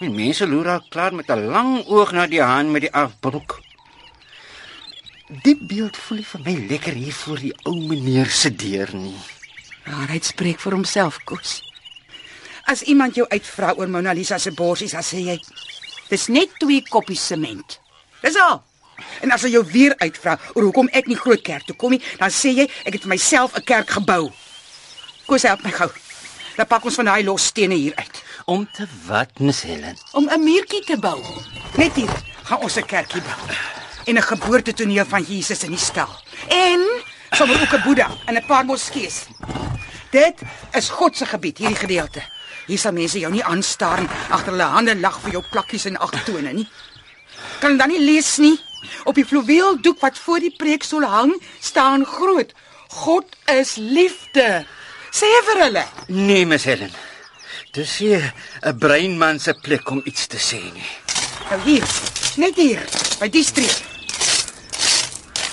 [0.00, 3.60] Die mense loer al klaar met 'n lang oog na die haan met die afbroek.
[5.44, 9.16] Die beeld voel nie vir my lekker hier voor die ou meneer se deur nie.
[9.88, 11.69] Waarheid spreek vir homself, koes.
[12.64, 15.40] As iemand jou uitvra oor Mona Lisa se borsies, dan sê jy
[16.10, 17.80] dis net twee koppies sement.
[18.22, 18.62] Dis al.
[19.22, 22.02] En as hy jou weer uitvra oor hoekom ek nie groot kerk toe kom nie,
[22.18, 24.30] dan sê jy ek het vir myself 'n kerk gebou.
[25.26, 25.90] Koos help my gou.
[26.56, 29.96] Dan pak ons van daai los stene hier uit Om te wat, Miss Helen?
[30.12, 31.20] om 'n muurtjie te bou.
[31.76, 32.10] Net hier
[32.42, 33.56] gaan ons 'n kerkie bou.
[34.06, 36.08] En 'n geboortetoneel van Jesus in die stal.
[36.48, 36.80] En
[37.30, 39.26] sommer ook 'n Boeddha en 'n paar moskees.
[40.10, 40.34] Dit
[40.72, 42.22] is God se gebied, hierdie gedeelte.
[42.70, 45.96] Hier sal mense jou nie aanstaar en agter hulle hande lag vir jou plakkies en
[45.98, 46.66] agtone nie.
[47.58, 48.54] Kan dan nie lees nie.
[49.10, 52.52] Op die fluweeldoek wat voor die preekstoel hang, staan groot:
[53.02, 54.62] God is liefde.
[55.10, 55.82] Sê vir hulle.
[56.06, 56.92] Nee, Miss Helen.
[57.74, 60.90] Dis hier 'n breinman se plek om iets te sê nie.
[61.50, 61.86] Nou hier,
[62.36, 62.82] net hier,
[63.18, 63.82] by die streep.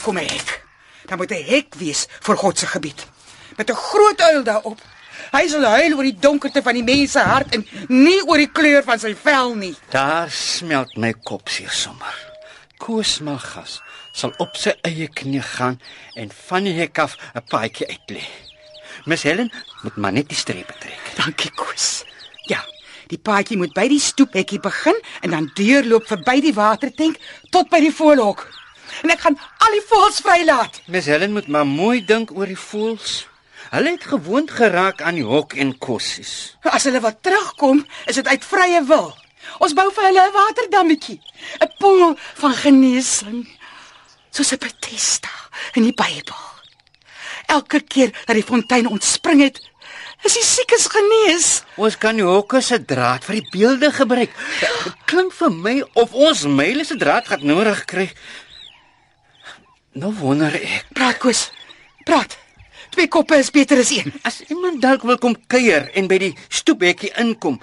[0.03, 0.63] Kom 'n hek.
[1.05, 3.05] Daar moet 'n hek wees vir God se gebied.
[3.57, 4.81] Met 'n groot uil daarop.
[5.31, 8.51] Hy sal huil oor die donkerte van die mens se hart en nie oor die
[8.51, 9.73] kleur van sy vel nie.
[9.91, 12.15] Daar smelt my kop seer sommer.
[12.77, 13.79] Koos Magas
[14.17, 15.79] sal op sy eie knie gaan
[16.17, 18.23] en van die hek af 'n paadjie uitlê.
[19.05, 19.51] Miss Helen
[19.83, 21.15] moet maar net die strepe trek.
[21.15, 22.03] Dankie, Koos.
[22.49, 22.59] Ja,
[23.07, 27.17] die paadjie moet by die stoephekkie begin en dan deurloop verby die watertank
[27.49, 28.47] tot by die voëlhok.
[29.03, 30.81] En ek gaan al die voëls vrylaat.
[30.87, 33.27] Miss Helen moet maar mooi dink oor die voëls.
[33.69, 36.57] Hulle het gewoond geraak aan die hok en kossies.
[36.63, 39.11] As hulle wat terugkom, is dit uit vrye wil.
[39.63, 41.19] Ons bou vir hulle 'n waterdammetjie,
[41.61, 43.47] 'n poel van genesing,
[44.31, 45.33] soos 'n Bethesda
[45.73, 46.43] in die Bybel.
[47.47, 49.59] Elke keer dat die fontein ontspring het,
[50.23, 51.63] is die siekes genees.
[51.75, 54.31] Ons kan die hokke se draad vir die beelde gebruik.
[54.83, 58.11] Dit klink vir my of ons myle se draad gaan nodig kry.
[59.91, 61.51] Nou wonder ek, Praat Koos.
[62.05, 62.37] Praat.
[62.97, 64.13] Twee koppe is beter as een.
[64.25, 67.59] as iemand dalk wil kom kuier en by die stoephekkie inkom,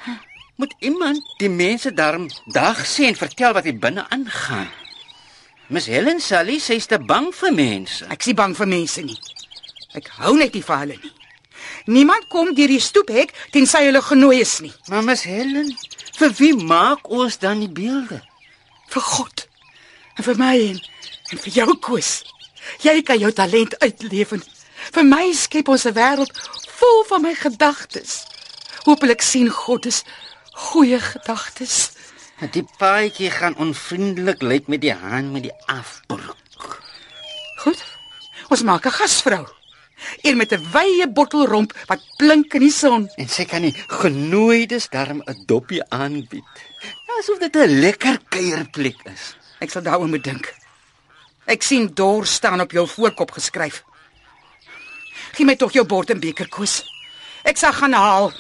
[0.62, 4.68] moet iemand die mense daarom dag sê en vertel wat hier binne aangaan.
[5.74, 8.06] Miss Helen Sally sê sy's te bang vir mense.
[8.14, 9.18] Ek nie bang vir mense nie.
[9.98, 11.12] Ek hou net nie vir hulle nie.
[11.98, 14.72] Niemand kom deur die stoephek tensy hulle genooi is nie.
[14.86, 15.74] Maar Miss Helen,
[16.14, 18.22] vir wie maak ons dan die beelde?
[18.94, 19.48] Vir God.
[20.14, 20.82] En vir my en,
[21.34, 22.20] en vir jou Koos.
[22.86, 24.46] Jy kan jou talent uitleef en
[24.94, 26.30] vir my skep ons 'n wêreld
[26.78, 28.12] vol van my gedagtes.
[28.86, 30.04] Hoopelik sien God is
[30.52, 31.90] goeie gedagtes.
[32.52, 36.82] Die paadjie gaan onvriendelik lyk met die haan met die afbroek.
[37.62, 37.84] Goed.
[38.48, 39.46] Ons maak 'n gasvrou.
[40.22, 43.08] Een met 'n wye bottel romp wat blink in die son.
[43.16, 46.44] En sy kan die genooides darm 'n dopie aanbied.
[47.18, 49.36] Asof dit 'n lekker kuierplek is.
[49.58, 50.54] Ek sal daaroor moet dink.
[51.46, 53.84] Ek sien dor staan op jou voorkop geskryf.
[55.34, 56.82] Gee my tog jou bord en beker koes.
[57.42, 58.30] Ek sal gaan haal.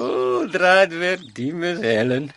[0.00, 2.28] O, draad weer die mes Helen.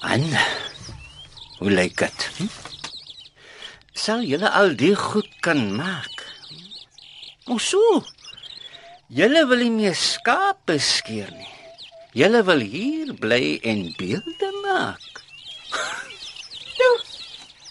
[0.00, 0.24] An.
[1.58, 2.24] Hoe lyk dit?
[2.38, 2.48] Hm?
[3.92, 6.24] Sal julle al die goed kan maak?
[7.46, 8.00] O, so.
[9.12, 11.52] Julle wil nie meer skape skeer nie.
[12.16, 15.22] Julle wil hier bly en beelde maak.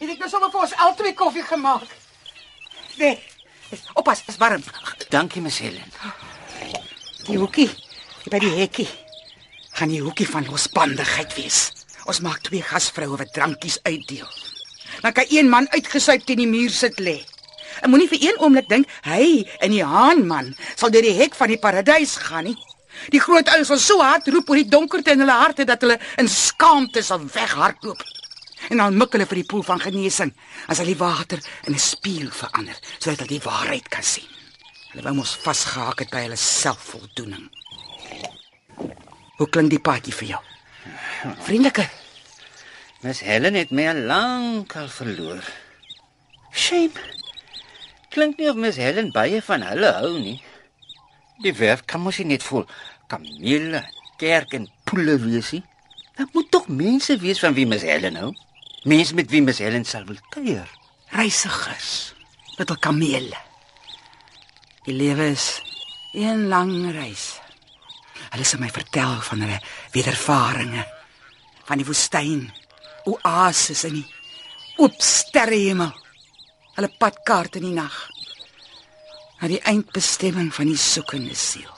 [0.06, 1.86] Het ek nou sommer vir ons al twee koffie gemaak?
[3.00, 3.16] Nee.
[3.98, 4.62] Oppas, is warm.
[5.10, 5.94] Dankie, mes Helen.
[7.26, 7.66] Die hoekie,
[8.22, 8.86] hier by die hekkie.
[9.80, 11.72] Gaan die hoekie van losbandigheid wees.
[12.06, 14.30] Ons maak twee gasvroue wat drankies uitdeel.
[15.02, 17.16] Dan kan een man uitgesuip teen die muur sit lê.
[17.82, 21.50] En moenie vir een oomblik dink hy en die haanman sal deur die hek van
[21.50, 22.60] die paradys gaan nie.
[23.10, 25.98] Die groot uil sal so hard roep oor die donkerte in hulle harte dat hulle
[26.22, 28.06] in skaamte sal weghardloop.
[28.70, 30.32] En dan mik hulle vir die poel van genesing
[30.68, 34.30] as hulle die water in 'n spieël verander sodat hulle die waarheid kan sien.
[34.92, 37.50] Hulle wou mos vasgehak het by hulle selfvoldoening.
[39.38, 40.42] Hoe klink die paadjie vir jou?
[41.44, 41.90] Vriendeliker.
[43.02, 45.44] Mes Helen het my al lank al verloor.
[46.52, 46.96] Shame.
[48.10, 50.38] Klink nie of Mes Helen baie van hulle hou nie.
[51.44, 52.64] Die werf kan mos nie net vol
[53.12, 53.84] kamele,
[54.18, 55.64] kerk en poele wees nie.
[56.16, 58.32] Daar moet tog mense wees van wie Mes Helen hou.
[58.86, 60.70] Mense met wie Mes Helen sal wil kuier.
[61.10, 62.14] Reisigers
[62.60, 63.40] met hul kamele.
[64.86, 65.48] Die lewe is
[66.14, 67.40] een lang reis.
[68.30, 69.58] Hulle sê my vertel van hulle
[69.96, 70.94] wedervarings
[71.66, 72.44] van die woestyn,
[73.10, 74.06] oases in die
[74.78, 75.90] oop sterrehemel.
[76.78, 77.98] Hulle padkaart in die nag.
[79.42, 81.74] Na die eindbestemming van die soekende siel.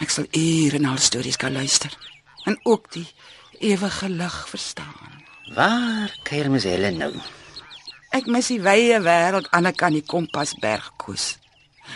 [0.00, 1.92] Ek sal ure na al stories kan luister
[2.48, 3.08] en ook die
[3.60, 5.19] ewige lig verstaan.
[5.50, 7.10] Waar kuier Mes Helen nou?
[8.14, 11.32] Ek mis die wye wêreld aan die kant die kompasberg koes.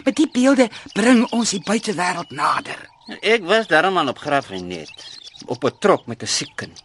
[0.03, 2.81] Met die beelde bring ons die buitewêreld nader.
[3.23, 4.91] Ek was daarom al op Graafrenet,
[5.47, 6.83] op 'n trok met 'n siek kind.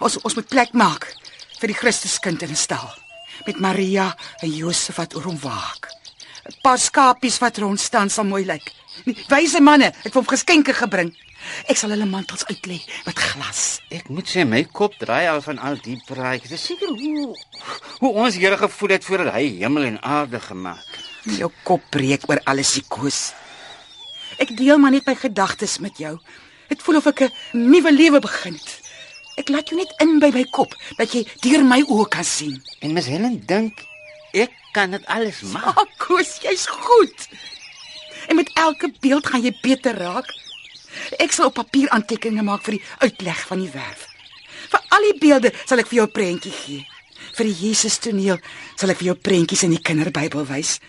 [0.00, 1.12] Ons ons moet plek maak
[1.60, 2.88] vir die Christuskind in 'n stal
[3.46, 5.88] met Maria en Josef wat oor hom waak.
[6.62, 8.72] Paar skapies wat rond staan sal mooi lyk.
[9.28, 11.12] Wyse manne, ek het hom geskenke gebring.
[11.70, 13.78] Ek sal hulle mantels uitlê met glas.
[13.94, 16.50] Ek moet sê my kop draai al van al die praatjies.
[16.54, 17.36] Dis seker hoe
[18.00, 21.38] hoe ons Here gevoel het voordat hy hemel en aarde gemaak het.
[21.38, 23.20] Jou kop breek oor allesikoos.
[24.42, 26.16] Ek deel maar net my gedagtes met jou.
[26.68, 27.32] Dit voel of ek 'n
[27.70, 28.70] nuwe lewe begin het.
[29.38, 32.62] Ek laat jou net in by my kop dat jy deur my oë kan sien.
[32.80, 33.84] En Miss Helen dink
[34.32, 35.76] ek kan dit alles maak.
[35.76, 37.28] Ag, Koos, jy's goed.
[38.28, 40.28] En met elke beeld gaan jy beter raak.
[41.18, 44.06] Ek sal op papier aantekeninge maak vir die uitleg van die werf.
[44.68, 46.86] Vir al die beelde sal ek vir jou 'n prentjie gee.
[47.36, 48.38] Vir die Jesus toneel
[48.76, 50.80] sal ek vir jou prentjies in die kinderbybel wys.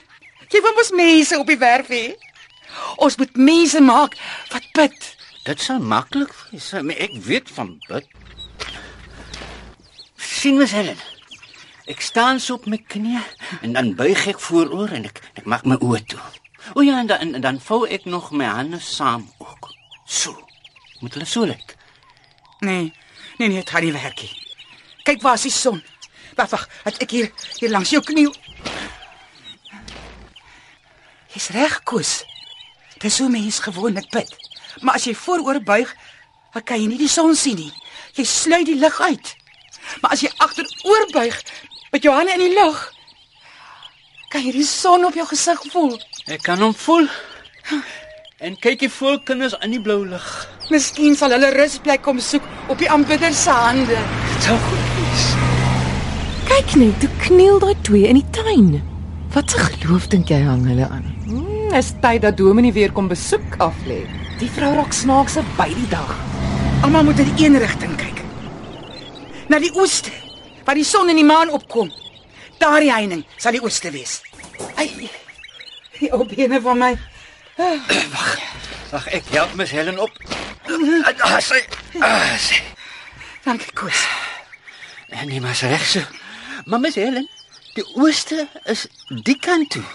[0.49, 2.15] Jy wil mos mense op die werf hê.
[2.97, 4.15] Ons moet mense maak
[4.51, 5.15] wat bid.
[5.45, 8.05] Dit sal maklik wees, maar ek weet van bid.
[10.17, 10.97] sien Miss Helen.
[11.89, 13.17] Ek staan so op my knie
[13.65, 16.21] en dan buig ek vooroor en ek ek maak my oë toe.
[16.77, 19.71] O ja, en dan en dan vou ek nog my hande saam ook.
[20.05, 20.35] So.
[20.99, 21.73] Moet hulle so lyk.
[22.59, 22.93] Nee,
[23.37, 24.35] nee nee, dit gaan nie werk nie.
[25.07, 25.81] Kyk waar is die son?
[26.37, 28.27] Wag, wag, het ek hier hier langs jou knie.
[31.33, 32.19] Jy's reg, Koos.
[33.01, 34.29] Dis hoe mens gewoonlik bid.
[34.85, 35.89] Maar as jy vooroor buig,
[36.53, 37.73] dan kan jy nie die son sien nie.
[38.13, 39.35] Jy sluit die lig uit.
[40.01, 41.37] Maar as jy agteroor buig
[41.91, 42.79] met jou hande in die lug,
[44.29, 45.95] kan jy die son op jou gesig voel.
[46.29, 47.09] Ek kan hom voel.
[48.39, 50.27] En kyk die voelkinders in die blou lug.
[50.71, 53.97] Miskien sal hulle rusplek kom soek op die aanbidder se hande.
[54.29, 55.25] Dit sou goed wees.
[56.49, 58.69] Kyk net, hoe kniel daai twee in die tuin.
[59.33, 61.05] Wat 'n geloof dink jy hang hulle aan?
[61.25, 64.07] Hmm, is tyd dat Dominee weer kom besoek aflê.
[64.39, 66.15] Die vrou raak snaakse by die dag.
[66.81, 68.23] Almal moet in een rigting kyk.
[69.47, 70.11] Na die ooste,
[70.69, 71.87] waar die son en die maan opkom.
[72.61, 74.19] Daardie heining sal die ooste wees.
[74.77, 75.09] Ai.
[75.97, 76.89] Die ou bene van my.
[78.91, 80.13] Wag, ek help Miss Helen op.
[80.69, 81.63] Ah, sy.
[81.97, 82.59] Ah, sy.
[83.47, 84.03] Dankie, Koos.
[85.09, 86.03] En nie maar reg so.
[86.69, 87.25] Maar Miss Helen,
[87.73, 88.85] die ooste is
[89.25, 89.85] die kant toe.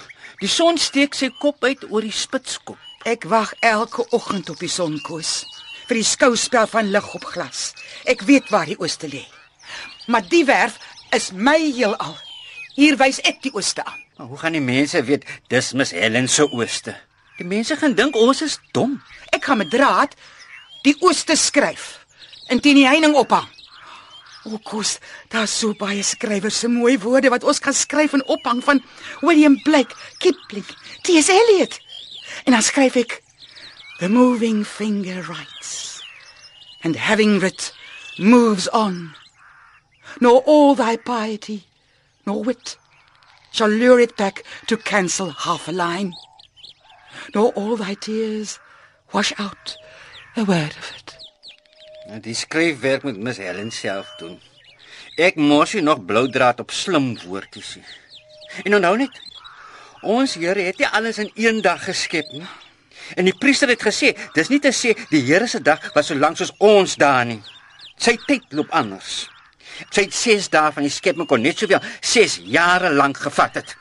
[0.43, 2.81] Die son steek sy kop uit oor die spitskop.
[3.07, 5.45] Ek wag elke oggend op die sonkoes
[5.87, 7.71] vir die skouspel van lig op glas.
[8.11, 9.23] Ek weet waar die ooste lê.
[10.07, 10.79] Maar die werf
[11.11, 12.17] is my heelal.
[12.75, 14.01] Hier wys ek die ooste aan.
[14.17, 16.95] Maar hoe gaan die mense weet dis Miss Helen se ooste?
[17.39, 19.01] Die mense gaan dink ons is dom.
[19.35, 20.15] Ek gaan met draad
[20.87, 22.05] die ooste skryf
[22.53, 23.49] en teen die heining ophang.
[24.45, 24.99] O, kos,
[25.33, 28.83] daar's so baie skrywers se mooi woorde wat ons kan skryf en ophang van
[29.23, 30.67] William Blake, Kipling,
[31.03, 31.31] T.S.
[31.33, 31.79] Eliot.
[32.45, 33.23] En dan skryf ek
[34.03, 36.03] The moving finger writes
[36.83, 37.73] and having writ
[38.19, 39.15] moves on.
[40.21, 41.65] Nor all thy piety
[42.27, 42.77] nor wit
[43.53, 46.13] shall lure it back to cancel half a line.
[47.35, 48.59] Nor all thy tears
[49.13, 49.77] wash out
[50.37, 51.15] a word of it.
[52.09, 54.41] Nou die skryfwerk moet Miss Helen self doen.
[55.17, 57.77] Ek mors nie nog blou draad op slim woordjies.
[58.65, 59.21] En onthou net,
[60.03, 62.45] ons Here het nie alles in een dag geskep nie.
[63.17, 66.19] En die priester het gesê, dis nie te sê die Here se dag was so
[66.19, 67.41] lank soos ons dae nie.
[67.97, 69.25] Sy tyd loop anders.
[69.91, 73.77] Sy het 6 dae van die skepping kon net soveel 6 jare lank gevat het.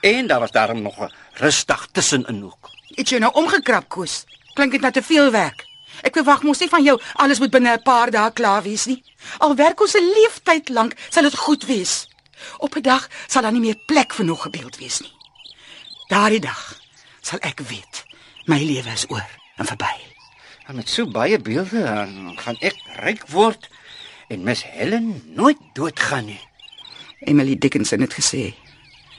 [0.00, 2.70] En daar was daarom nog 'n rustig tussenin ook.
[2.94, 4.24] Het jy nou omgekrap, Koos?
[4.54, 5.64] Klink dit nou te veel werk?
[6.02, 9.02] Ek verwag mos nie van jou alles moet binne 'n paar dae klaar wees nie.
[9.38, 12.08] Al werk ons 'n leeftyd lank, sal dit goed wees.
[12.58, 15.12] Op 'n dag sal daar nie meer plek vir nog 'n beeld wees nie.
[16.08, 16.80] Daardie dag
[17.20, 18.04] sal ek weet
[18.46, 19.26] my lewe is oor
[19.56, 19.94] en verby.
[20.66, 23.68] En met so baie beelde dan gaan ek ryk word
[24.28, 26.40] en Miss Helen nooit doodgaan nie.
[27.18, 28.54] Emily Dickinson het gesê,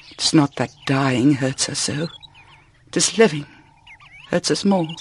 [0.09, 2.07] "It's not that dying hurts us so.
[2.91, 3.45] It's living
[4.29, 4.97] hurts us more."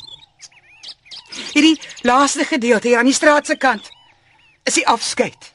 [1.53, 3.91] Hierdie laaste gedeelte hier aan die straat se kant
[4.63, 5.53] is die afskeid.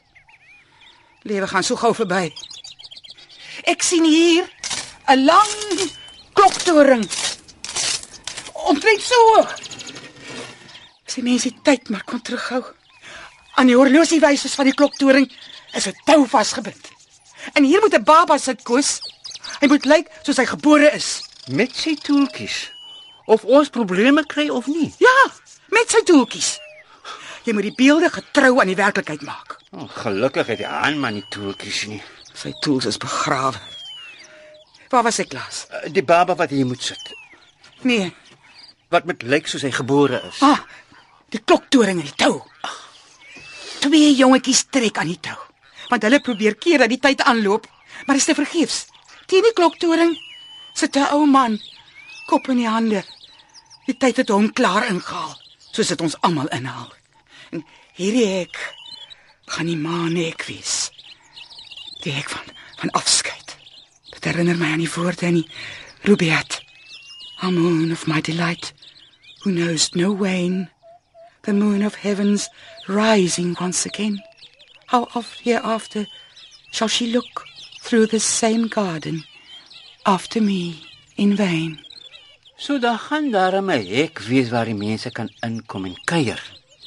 [1.22, 2.32] Lewe gaan so gou verby.
[3.62, 4.48] Ek sien hier
[5.06, 5.90] 'n lang
[6.32, 7.08] kloktoring.
[8.52, 9.52] Omtrent so hoog.
[11.06, 12.81] As die mense tyd maar kon terughou.
[13.54, 15.28] Aan die horlosiewysers van die kloktoring
[15.76, 16.88] is 'n tou vasgebind.
[17.52, 19.00] En hier moet 'n baba sit kos.
[19.60, 21.22] Hy moet lyk soos hy gebore is.
[21.50, 22.70] Met sy toeltjies.
[23.26, 24.94] Of ons probleme kry of nie.
[24.98, 25.30] Ja,
[25.68, 26.58] met sy toeltjies.
[27.44, 29.58] Jy moet die beelde getrou aan die werklikheid maak.
[29.70, 32.02] Oh, gelukkig het die aanman nie toeltjies nie.
[32.34, 33.58] Sy tools is begrawe.
[34.90, 35.66] Waar was ek laas?
[35.70, 37.14] Uh, Die baba wat hier moet sit.
[37.82, 38.14] Nee,
[38.88, 40.40] Wat met lyk soos hy gebore is.
[40.42, 40.58] ah,
[41.28, 42.42] die kloktoring en die tou.
[43.82, 45.38] Twee jongetjies trek aan die tou.
[45.90, 47.66] Want hulle probeer keer dat die tyd aanloop,
[48.06, 48.84] maar dit is te vergeefs.
[49.26, 50.14] Teen die kloktoring
[50.74, 51.58] sit 'n ou man,
[52.26, 53.02] kop in die hande.
[53.86, 55.34] Die tyd het hom klaar ingehaal,
[55.72, 56.92] soos dit ons almal inhaal.
[57.50, 58.56] En hierdie hek
[59.46, 60.90] gaan die maan hek wees.
[62.02, 62.46] Die hek van
[62.82, 63.56] van afskeid.
[64.10, 65.50] Dit herinner my aan die woorde in die
[66.02, 66.62] Rubaiyat.
[67.42, 68.72] A moon of my delight,
[69.42, 70.70] who knows no wane,
[71.42, 72.48] the moon of heavens
[72.88, 74.22] rising once again.
[74.86, 76.06] How oft hereafter
[76.70, 77.44] shall she look
[77.80, 79.24] through the same garden
[80.06, 80.82] after me
[81.16, 81.80] in vain?
[82.56, 86.42] So daar gaan daar 'n hek wees waar die mense kan inkom en kuier.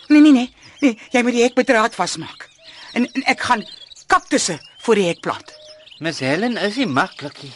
[0.07, 2.49] Nee nee nee, nee, jy moet die hek met draad vasmaak.
[2.93, 3.65] En, en ek gaan
[4.07, 5.53] kaktusse voor die hek plant.
[5.99, 7.53] Miss Helen is nie maklik nie.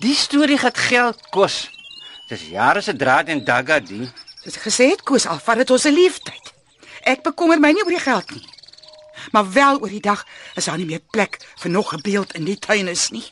[0.00, 1.70] Die storie gaan geld kos.
[2.28, 4.08] Dis jare se draad en dagga die.
[4.44, 6.52] Dis gesê het koes af, vat dit ons 'n leeftyd.
[7.04, 8.48] Ek bekommer my nie oor die geld nie.
[9.32, 12.44] Maar wel oor die dag is daar nie meer plek vir nog 'n beeld in
[12.44, 13.24] die tuin is nie.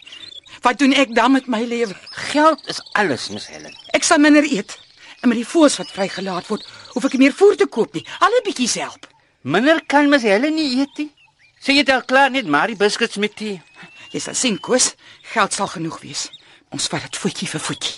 [0.61, 1.95] Wat doen ek dan met my lewe?
[2.11, 3.75] Geld is alles, Miss Helen.
[3.93, 4.79] Ek sal minder eet.
[5.21, 8.07] En met die voëls wat vrygelaat word, hoef ek nie meer voer te koop nie.
[8.19, 9.07] Al 'n bietjie help.
[9.41, 11.13] Minder kan Miss Helen nie eet nie.
[11.61, 13.63] Sê jy dalk klaar net maar die biscuits met tee.
[14.11, 16.31] Jy sal sien, Koos, geld sal genoeg wees.
[16.71, 17.95] Ons vat dit voetjie vir voetjie.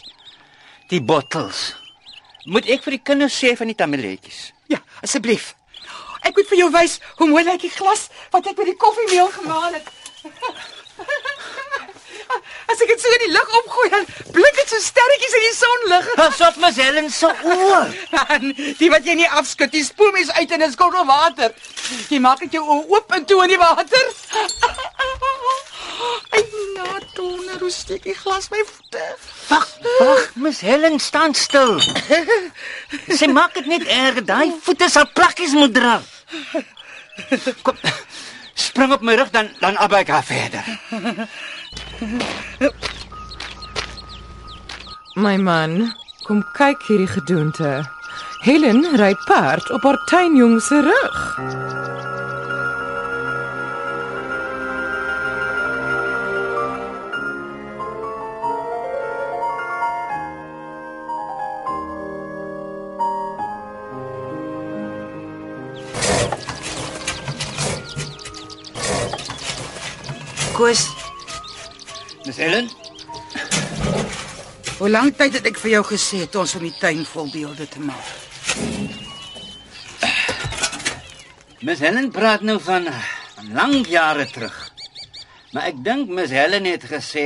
[0.88, 1.79] Die bottels.
[2.44, 4.52] Moet ek vir die kinders sê van die tamiletjies?
[4.72, 5.54] Ja, asseblief.
[6.24, 9.28] Ek moet vir jou wys hoe mooi lyk die glas wat ek met die koffiemeel
[9.34, 9.88] gemaak het.
[12.70, 15.56] As ek dit so in die lug opgooi, dan blink dit so sterretjies in die
[15.56, 16.10] sonlig.
[16.46, 17.80] Op Miss Helen se oë.
[18.36, 21.50] En die wat jy nie afskud, jy spoel mens uit in 'n skottel water.
[22.08, 24.04] Jy maak dit jou oë oop en toe in die water.
[26.36, 26.44] Ai,
[26.76, 29.04] nou donder, hoe steek die glas my voete?
[29.50, 29.66] Wag,
[29.98, 31.80] wag, Miss Helen staan stil.
[33.18, 34.24] Sy maak dit net erger.
[34.24, 35.98] Daai voete sal plakkies moet dra.
[37.66, 37.76] Kom.
[38.54, 40.64] Spring op my rug dan dan albei gaan verder.
[45.14, 45.94] My man,
[46.26, 47.80] kom kyk hierdie gedoente.
[48.46, 51.99] Helen ry perd op haar tuinjong se rug.
[70.60, 70.90] Koos,
[72.22, 72.68] Dis Ellen.
[74.78, 77.64] hoe lank tyd het ek vir jou gesê het ons om die tuin vol beelde
[77.64, 78.10] te maak?
[81.64, 82.90] Miss Helen praat nou van
[83.38, 84.58] van lank jare terug.
[85.56, 87.24] Maar ek dink Miss Helen het gesê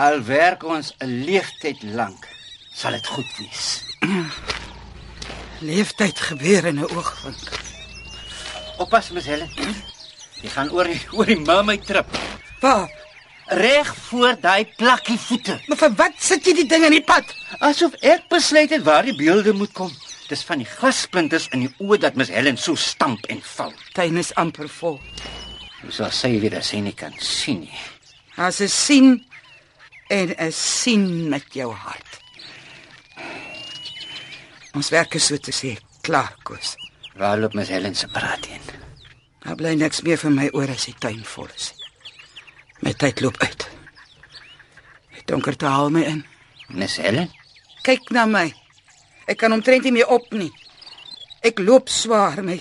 [0.00, 2.24] al werk ons 'n leeftyd lank,
[2.72, 3.84] sal dit goed wees.
[5.60, 7.44] Leeftyd gebeur in 'n oogwink.
[8.78, 9.52] Oppas Miss Helen.
[10.46, 12.06] Jy gaan oor die oor die mermaid trip.
[12.62, 12.86] Pa,
[13.46, 15.60] Reg voor daai plakkie voete.
[15.68, 17.28] maar vir wat sit jy die ding in die pad?
[17.62, 19.92] Asof ek besluit het waar die beelde moet kom.
[20.26, 23.70] Dis van die glassplinters in die oë dat Miss Helen so stamp en val.
[23.94, 24.98] Tuin is amper vol.
[25.82, 27.82] Hoe sal sy weer as sy nie kan sien nie?
[28.36, 29.24] As 'n sien
[30.10, 32.18] en 'n sien met jou hart.
[34.74, 36.74] Ons werk is so te sê klaar, Koos.
[37.14, 38.85] Waar loop Miss Helen se praat heen?
[39.46, 41.70] Daar bly niks meer vir my oor as die tuin vol is.
[42.82, 43.66] My tyd loop uit.
[45.14, 46.24] Die donkerte haal my in.
[46.74, 47.30] Miss Helen?
[47.86, 48.48] Kyk na my.
[49.30, 50.50] Ek kan omtrent nie meer op nie.
[51.46, 52.58] Ek loop swaar my.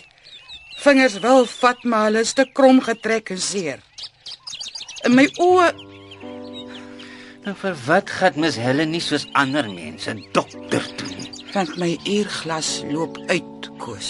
[0.83, 3.81] Vingers wil vat maar hulle is te krom getrek en seer.
[5.05, 5.73] In my oë,
[7.45, 11.29] Nou vir wat gaan Miss Helen nie soos ander mense dokter toe nie?
[11.53, 14.09] want my uurglas loop uit, Koos.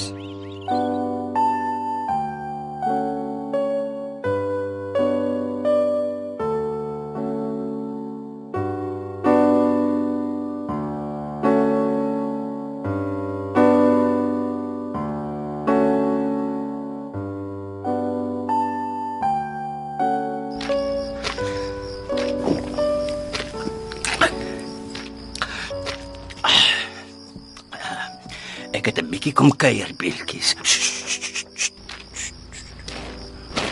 [29.45, 30.55] Kom kuier, beeltjies.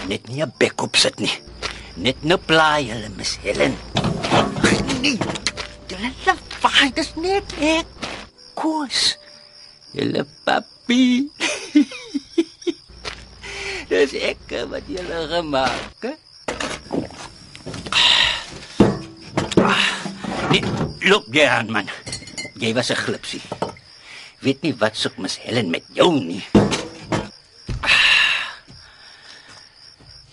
[0.06, 1.34] Net nie 'n bek op sit nie.
[1.96, 3.74] Net nou plaai hulle Miss Helen.
[5.02, 5.18] Nee.
[5.90, 7.90] Julle lafaai, dis net ek.
[8.54, 9.18] Koos.
[9.98, 11.32] Julle papi.
[13.90, 16.22] dis ek wat julle gemaak het.
[20.52, 20.64] Nee,
[21.10, 21.90] loop jy aan man.
[22.62, 23.63] Jy was 'n glipsie.
[24.44, 26.44] Weet nie wat soek Miss Helen met jou nie.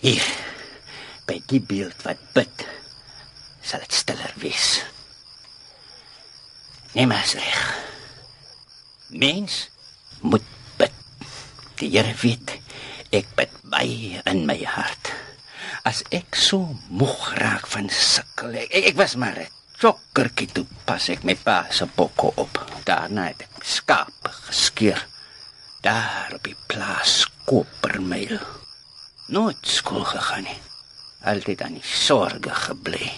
[0.03, 0.25] Hier.
[1.29, 2.65] By die beeld wat bid,
[3.63, 4.81] sal dit stiller wees.
[6.97, 7.61] Neem as reg.
[9.15, 9.61] Mens
[10.19, 10.47] moet
[10.81, 10.91] bid.
[11.79, 12.57] Die Here weet
[13.15, 15.13] ek bid baie in my hart.
[15.87, 21.07] As ek so moeg raak van sukkel, ek, ek, was maar 'n chokkertjie toe pas
[21.09, 22.59] ek my pa se bokke op.
[22.85, 24.99] Daarna het ek skape geskeur.
[25.81, 28.37] Daar op die plaas Kopermeil.
[29.33, 30.59] Nooit skool gegaan nie.
[31.25, 33.09] Altyd aan die sorge gebly.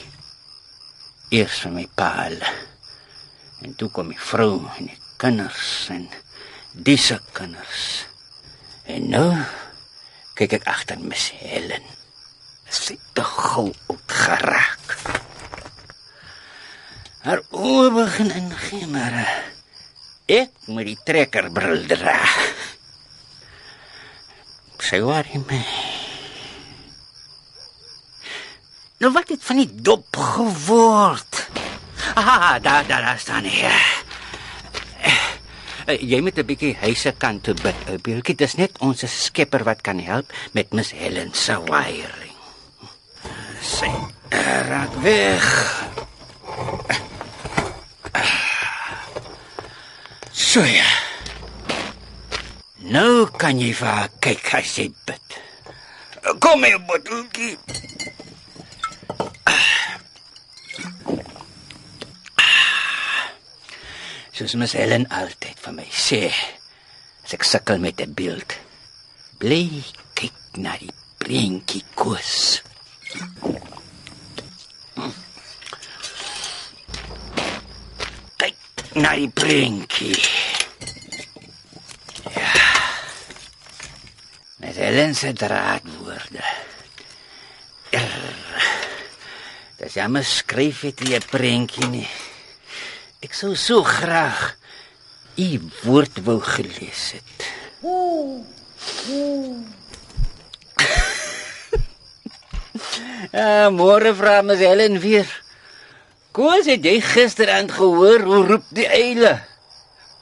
[1.36, 2.54] Eers vir my pa hulle.
[3.64, 6.08] En toe kom die vrou en die kinders en
[6.72, 8.06] disse kinders.
[8.88, 9.28] En nou
[10.40, 11.84] kyk ek agter Miss Helen.
[12.72, 14.98] Sy het te gou uitgeraak.
[17.24, 19.36] Haar oë begin eh,
[20.44, 22.18] ek moet die trekkerbril dra.
[24.84, 25.62] Sy worry my.
[29.00, 31.46] Nou wat het van die dop geword?
[32.20, 33.72] Ah, daar daar daar staan hy.
[35.88, 37.76] Uh, jy moet 'n bietjie huise kant toe bid.
[38.04, 42.36] Bietjie dis net ons skepper wat kan help met Miss Helen se wiring.
[43.64, 43.92] Sy
[44.68, 45.93] raak weg.
[50.54, 50.86] So ja.
[52.94, 55.38] Nou kan jy vir haar kyk as jy bid.
[56.44, 57.58] Kom hier, botteltjie.
[64.38, 66.22] Soos Miss Helen altyd vir my sê,
[67.26, 68.54] as ek sukkel met 'n beeld,
[69.42, 69.82] bly
[70.14, 72.62] kyk na die prentjie koes.
[78.38, 78.58] Kyk
[79.02, 80.22] na die prentjie.
[82.34, 82.54] Ja.
[84.74, 86.44] Met Helen se draadwoorde.
[87.90, 88.36] Er.
[89.78, 92.10] Dis jammer skryf het jy 'n prentjie nie.
[93.22, 94.58] Ek sou so graag
[95.38, 97.38] u woord wou gelees het.
[103.34, 105.30] Ah, môre vra mes Helen weer.
[106.32, 109.46] Koos het jy gisterand gehoor hoe roep die eile?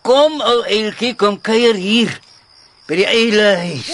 [0.02, 2.20] Kom ou eiltjie, kom kuier hier
[2.92, 3.90] by die eile huis.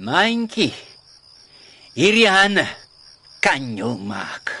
[0.00, 0.70] Myntjie.
[1.92, 2.64] Hierdie hande
[3.44, 4.54] kan jou maak.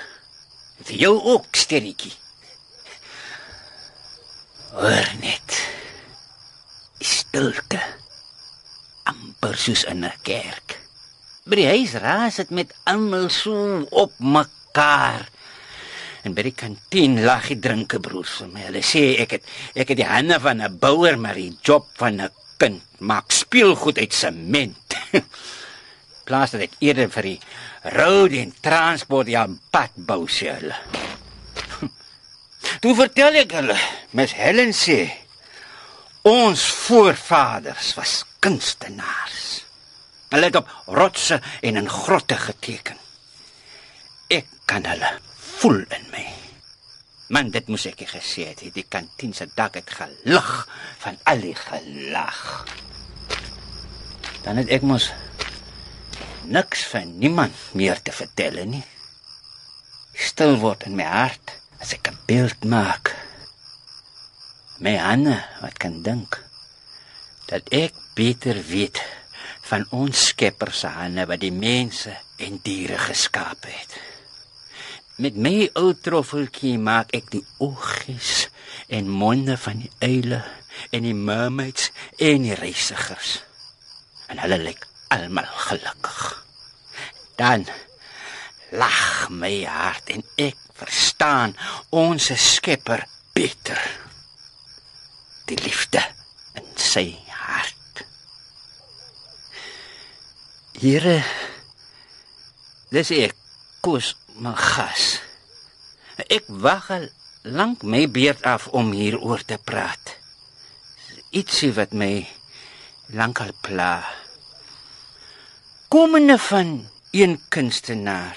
[0.84, 2.12] Vir jou ook, sterretjie.
[4.76, 5.56] Hoor net.
[7.00, 7.80] Stilte.
[9.06, 10.76] amper soos in 'n kerk.
[11.48, 15.30] By die huis raas dit met almal so op mekaar.
[16.26, 18.64] En by die kantien lag die drinkebroers vir my.
[18.66, 22.20] Hulle sê ek het ek het die hande van 'n bouer maar die job van
[22.20, 22.82] 'n kind.
[22.98, 24.96] Maak speelgoed uit sement.
[26.26, 27.40] Plaas dit eerder vir die
[27.94, 30.74] road en transport ja pad bou sê hulle.
[32.82, 33.78] Toe vertel ek hulle,
[34.10, 35.12] Miss Helen sê
[36.26, 39.62] ons voorvaders was kunstenaars.
[40.34, 42.98] Hulle het op rotse en in grotte geteken.
[44.26, 45.12] Ek kan hulle
[45.60, 46.24] voel in my.
[47.34, 48.62] Man, dit moes ek gesê het.
[48.74, 50.50] Die kantien se dak het gelag
[51.02, 52.42] van al die gelag.
[54.44, 55.10] Dan het ek mos
[56.46, 58.84] niks van niemand meer te vertel nie.
[60.16, 63.14] Stil word in my hart as ek 'n beeld maak.
[64.78, 66.42] My Anne, wat kan dink
[67.46, 69.02] dat ek beter weet
[69.66, 74.15] van ons Skepper se hande wat die mense en diere geskaap het.
[75.16, 78.46] Met my ou troffeltjie maak ek die oogies
[78.92, 80.42] en monde van die uile
[80.92, 81.88] en die mermaids
[82.20, 83.38] en die reisigers.
[84.28, 86.20] En hulle lyk almal gelukkig.
[87.40, 87.64] Dan
[88.76, 91.56] lag my hart en ek verstaan
[91.96, 93.06] ons Skepper
[93.36, 93.80] beter.
[95.48, 96.02] Die liefde
[96.58, 98.04] in sy hart.
[100.76, 101.20] Here
[102.92, 103.34] Dis ek
[103.82, 105.20] kos my gas.
[106.28, 107.06] Ek wag al
[107.46, 110.16] lank my beurt af om hieroor te praat.
[111.32, 112.26] Ietsie wat my
[113.16, 114.04] lankal pla.
[115.88, 118.36] Komende van een kunstenaar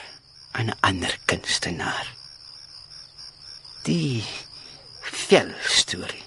[0.52, 2.08] aan 'n ander kunstenaar.
[3.84, 4.24] Die
[5.02, 6.24] vel storie.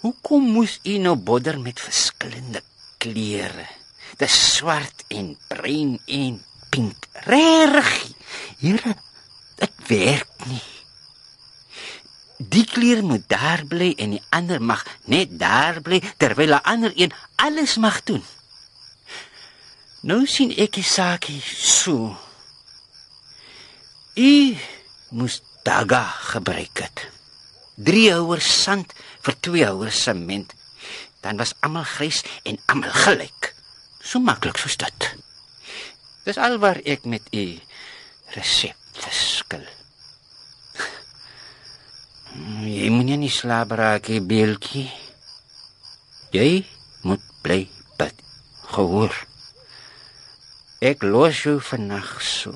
[0.00, 2.62] Hoekom moes u nou bodder met verskillende
[2.98, 3.66] kleure?
[4.16, 7.06] Dis swart en bruin en pink.
[7.12, 7.92] Reg.
[8.58, 8.96] Here,
[9.58, 10.62] dit werk nie.
[12.38, 16.92] Die kleur moet daar bly en die ander mag net daar bly terwyl 'n ander
[16.94, 18.24] een alles mag doen.
[20.00, 22.16] Nou sien ek die saakie so.
[24.14, 24.56] U
[25.10, 27.08] moes daga gebruik het.
[27.74, 28.92] 3 houers sand
[29.22, 30.54] vir 2 houers sement.
[31.20, 33.54] Dan was almal grys en almal gelyk.
[34.00, 35.14] So maklik soos dit.
[36.28, 37.44] Dis alwaar ek met u
[38.34, 39.62] resep verskil.
[42.68, 44.90] Jy moet nie slaap raak, Bieltjie.
[46.36, 46.66] Jy
[47.08, 47.62] moet bly
[47.96, 48.20] bid.
[48.74, 49.14] Gehoor.
[50.84, 52.52] Ek los jou vannag so.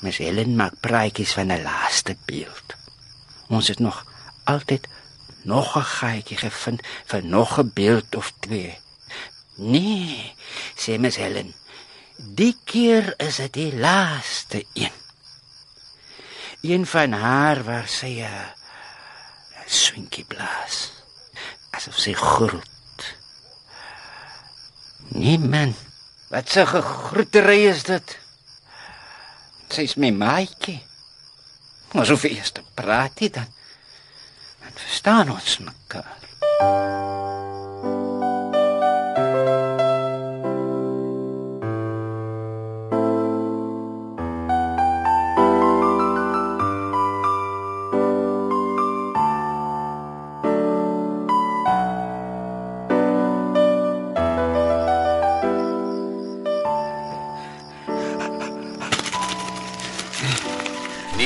[0.00, 2.78] Mes Helen maak praatjies van 'n laaste beeld.
[3.52, 4.06] Ons het nog
[4.48, 4.88] altyd
[5.44, 8.81] nog 'n gaatjie gevind vir nog 'n beeld of twee.
[9.56, 10.34] Nee,
[10.76, 11.52] sê mes Helen.
[12.16, 14.94] Die keer is dit die laaste een.
[16.62, 18.52] Een van haar waar sy 'n
[19.66, 20.92] swinkie blaas.
[21.70, 23.16] Asof sy groet.
[25.08, 25.74] Nee man,
[26.30, 28.18] wat 'n gegroetery is dit?
[29.68, 30.82] Sy's my maatjie.
[31.92, 33.48] So vir eers te praat jy dan.
[34.60, 36.16] Dan verstaan ons mekaar.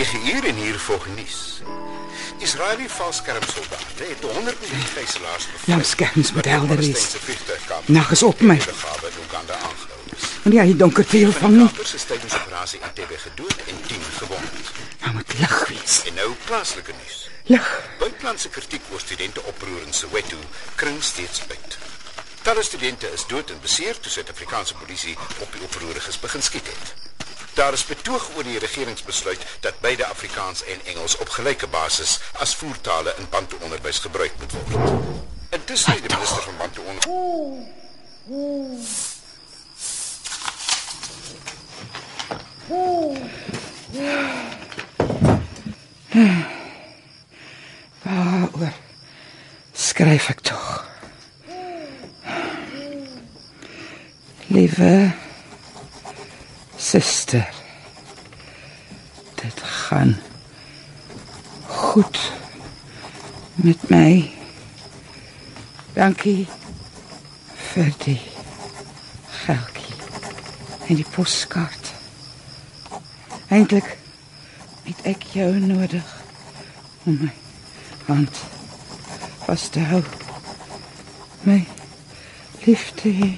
[0.05, 1.62] Uur en hier volg nuus.
[2.38, 5.72] Israeliese valskermsoldate het 100 miljoen gijslaars bevry.
[5.72, 8.55] Jou skerms moet helder vliegtuigkamp Nag is op my.
[8.55, 8.61] In.
[10.42, 11.66] Want ja, die donker veel van nie.
[11.66, 14.51] Kapers is tydens operasie Entebbe gedood en 10 gewond.
[15.01, 16.03] Nou moet lig wees.
[16.05, 17.30] En nou plaaslike nuus.
[17.44, 17.80] Lig.
[17.99, 20.36] Buitelandse kritiek oor studente oproer in Soweto
[20.74, 21.78] kring steeds uit.
[22.42, 27.15] Talle studente is dood en beseer toe Suid-Afrikaanse polisie op die oproeriges begin skiet het.
[27.57, 32.54] Daar is betoog oor die regeringsbesluit dat beide Afrikaans en Engels op gelyke basis as
[32.54, 34.90] voertale in Bantu onderwys gebruik moet word.
[35.48, 36.82] Intussen het die minister van onderwys
[48.02, 48.72] Waaroor
[49.72, 50.84] skryf ek tog?
[56.76, 57.48] Suster.
[59.34, 60.16] Dit gaan
[61.66, 62.32] goed
[63.54, 64.30] met my.
[65.92, 66.46] Dankie
[67.72, 68.20] vir die
[69.44, 69.96] geldjie
[70.86, 71.92] en die poskaart.
[73.48, 73.96] Eintlik
[74.86, 76.12] het ek jou nodig
[77.06, 77.32] om my
[78.06, 78.44] hand
[79.46, 80.02] vas te hou.
[81.46, 81.62] My
[82.66, 83.36] liefde.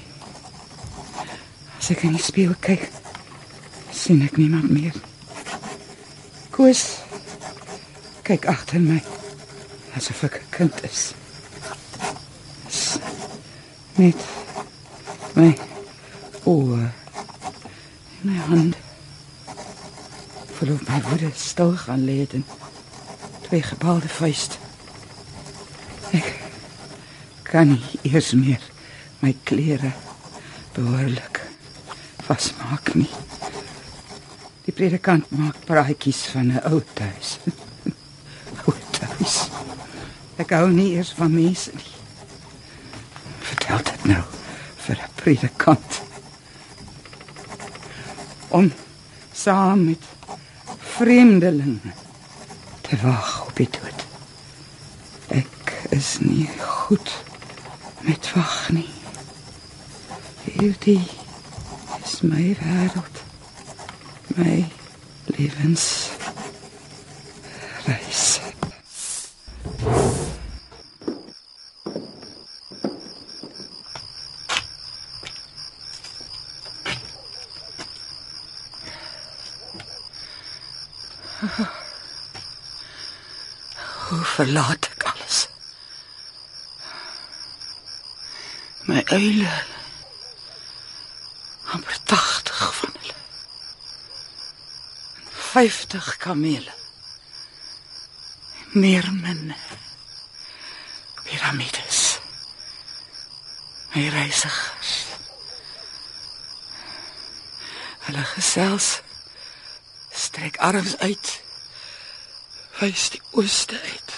[1.79, 2.89] As ek in die spieël kyk,
[3.99, 4.95] sien ek niemand meer.
[6.55, 6.83] Koos
[8.23, 9.01] kyk agter my
[9.97, 11.13] asof ek 'n kind is.
[12.67, 12.99] is
[13.95, 14.19] net
[15.35, 15.51] my
[16.45, 18.75] oë en my hand
[20.59, 22.45] op my woede stil gaan lê en
[23.47, 24.55] twee gebalde vuiste.
[26.11, 26.27] Ek
[27.43, 28.61] kan nie eers meer
[29.23, 29.91] my klere
[30.75, 31.41] behoorlik
[32.27, 33.28] vasmaak nie.
[34.79, 37.29] Predikant maak praatjies van 'n ou huis.
[38.67, 39.33] ou huis.
[40.39, 41.91] Ek hou nie eers van mense nie.
[43.43, 44.23] Vertel dit nou
[44.85, 45.99] vir 'n predikant.
[48.47, 48.71] Om
[49.35, 50.03] saam met
[50.95, 51.93] vreemdelinge
[52.87, 53.99] te wag op die dood.
[55.27, 57.11] Ek is nie goed
[58.07, 58.91] met wag nie.
[60.47, 61.03] Hierdie
[61.99, 63.18] is my wêreld.
[64.39, 64.65] My
[65.25, 66.09] lewens
[67.85, 68.39] reis.
[84.07, 85.47] Hoe verlaat ek alles?
[88.87, 89.51] My eile
[91.75, 93.17] amper 80 van hulle.
[95.49, 96.71] 50 kamele.
[98.71, 99.55] Meermin.
[101.23, 102.19] Piramides.
[103.95, 104.91] My reisigers.
[108.05, 109.01] Hulle gesels
[110.13, 111.41] strek arms uit.
[112.77, 114.13] Wys die ooste uit.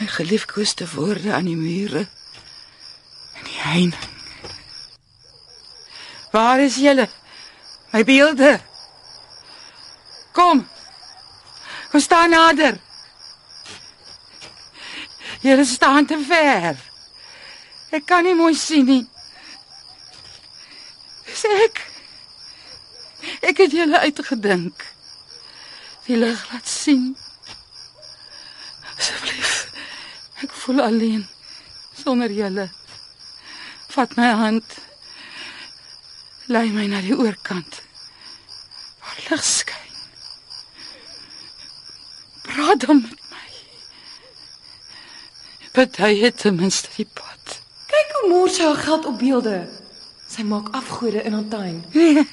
[0.00, 2.08] My geliefkoeste woorde aan die mure
[3.38, 4.10] en die heining.
[6.34, 7.08] Waar is julle?
[7.90, 8.60] My beelde.
[10.32, 10.68] Kom.
[11.90, 12.78] Kom staan nader.
[15.40, 16.76] Julle staan te ver.
[17.90, 19.02] Ek kan nie mooi sien nie.
[21.26, 21.80] Dis ek.
[23.50, 24.84] Ek het julle uitgedink.
[26.06, 27.16] Die lig laat sien.
[28.94, 29.56] Asseblief.
[30.44, 31.24] Ek voel alleen
[31.96, 32.68] sonder julle.
[33.90, 34.78] Vat my hand.
[36.50, 37.76] Lei my na die oorkant.
[38.98, 39.98] Waar lig skyn.
[42.42, 43.50] Praat dan met my.
[45.76, 47.60] Party het ten minste die pad.
[47.92, 49.60] Kyk hoe mors sy haar geld op beelde.
[50.26, 51.78] Sy maak afgode in haar tuin.
[52.00, 52.26] Nee.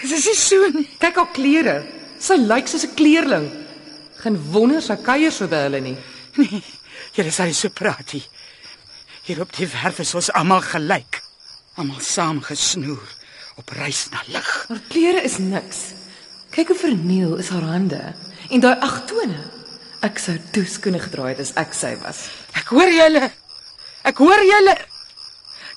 [0.00, 0.88] Dis is so nie.
[0.98, 1.78] Kyk haar klere.
[2.18, 3.46] Sy lyk soos 'n kleerling.
[4.24, 5.96] Geen wonder sy kuier so by hulle nie.
[6.34, 6.62] Nee.
[7.14, 8.26] Julle sal nie so praat nie.
[9.22, 11.29] Hier op die werf is ons almal gelyk.
[11.80, 13.08] Almal saam gesnoer
[13.56, 14.48] op reis na lig.
[14.68, 15.78] Haar klere is niks.
[16.52, 18.00] Kyk hoe verniel is haar hande
[18.52, 19.38] en daai ag tone.
[20.04, 22.26] Ek sou toeskoene gedra het as ek sy was.
[22.52, 23.30] Ek hoor julle.
[24.04, 24.76] Ek hoor julle.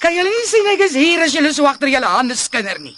[0.04, 2.98] Kan julle nie sien ek is hier as julle so agter julle hande skinder nie?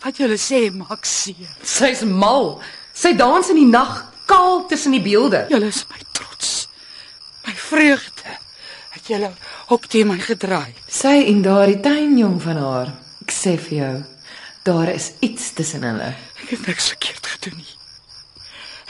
[0.00, 1.56] Wat julle sê maak seer.
[1.60, 2.54] Sy's mal.
[2.96, 5.44] Sy dans in die nag kaal tussen die beelde.
[5.52, 6.70] Julle is my trots.
[7.44, 8.17] My vreugde.
[9.08, 9.30] Het julle
[9.72, 10.74] ook teen my gedraai.
[10.84, 12.90] Sy en daardie tuinjong van haar.
[13.24, 13.92] Ek sê vir jou,
[14.68, 16.10] daar is iets tussen hulle.
[16.42, 17.72] Ek het niks verkeerd gedoen nie.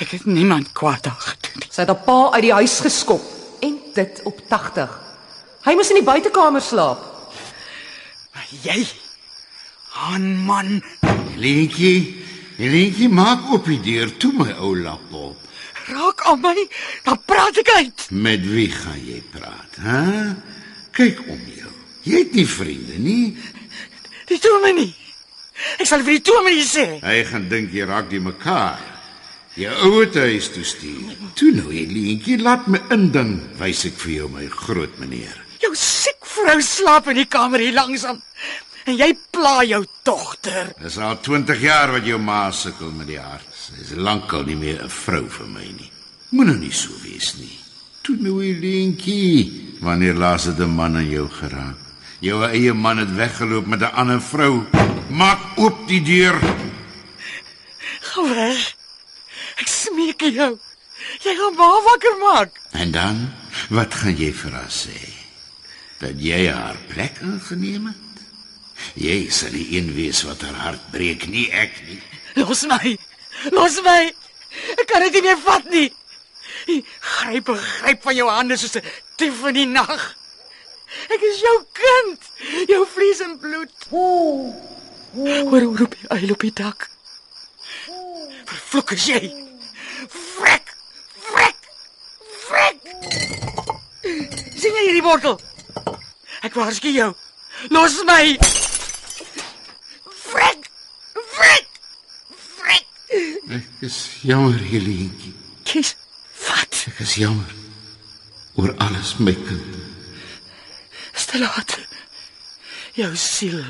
[0.03, 1.71] Ek het niemand kwaad aan gedoen nie.
[1.71, 3.31] Sy het haar pa uit die huis geskop
[3.63, 4.99] en dit op 80.
[5.69, 7.07] Hy moes in die buitekamer slaap.
[8.35, 8.83] Maar jy,
[10.03, 10.81] Han man,
[11.39, 12.25] Lentjie,
[12.59, 15.48] Lentjie maak op die deur toe my ou lapop.
[15.93, 16.67] Raak aan my,
[17.07, 18.07] dan praat ek uit.
[18.11, 20.05] Met wie gaan jy praat, hè?
[20.97, 21.73] Kyk om jou.
[22.09, 23.25] Jy het nie vriende nie.
[24.29, 24.95] Die dominee.
[25.79, 26.87] Ek sal vir die dominee sê.
[27.03, 28.79] Hy gaan dink jy raak die mekaar.
[29.59, 31.17] Jou ouer huis toe stuur.
[31.39, 35.35] Toe nou, Lentjie, laat my inding, wys ek vir jou my groot meneer.
[35.59, 38.21] Jou siek vrou slaap in die kamer hier langsam.
[38.89, 40.71] En jy pla jou dogter.
[40.81, 43.49] Dis al 20 jaar wat jou ma sukkel met die hart.
[43.53, 45.91] Sy is lankal nie meer 'n vrou vir my nie.
[46.33, 47.59] Moenie nie so wees nie.
[48.03, 51.77] Toe nou Elentjie, wanneer laas het 'n man aan jou geraak?
[52.21, 54.65] Jou eie man het weggeloop met 'n ander vrou.
[55.11, 56.41] Maak oop die deur.
[58.01, 58.75] Gaan weg.
[59.57, 60.59] Ek smeek jou.
[61.25, 62.51] Jy gaan ma wakker maak.
[62.73, 63.33] En dan,
[63.69, 65.13] wat gaan jy vir haar sê?
[65.99, 68.08] Dat jy haar plek ingeneem het?
[68.95, 72.01] Jy sal die een wees wat haar hart breek, nie ek nie.
[72.41, 72.97] Los my.
[73.55, 74.13] Los my.
[74.75, 75.89] Ek kan dit nie meer vat nie.
[76.69, 78.85] Gryp gryp van jou hande soos 'n
[79.17, 80.15] dief in die nag.
[81.13, 82.21] Ek is jou kind,
[82.69, 83.73] jou vlees en bloed.
[83.91, 86.89] Hoor hoe roep jy uil op die dak?
[88.49, 89.21] Vervloek is jy.
[90.09, 90.73] Vrek.
[91.29, 91.69] Vrek.
[92.47, 92.81] Vrek.
[94.59, 95.37] sien jy hierdie wortel?
[96.47, 97.11] Ek waarsku jou.
[97.75, 98.37] Los my.
[100.25, 100.71] Vrek.
[101.35, 101.69] Vrek.
[102.57, 102.87] Vrek.
[103.59, 105.35] Ek is jammer, Helentjie.
[105.63, 105.95] Kies.
[106.49, 106.85] Wat?
[106.91, 107.55] Ek is jammer
[108.59, 109.77] oor alles, my kind.
[111.15, 111.77] Is te laat.
[112.99, 113.61] Jou siel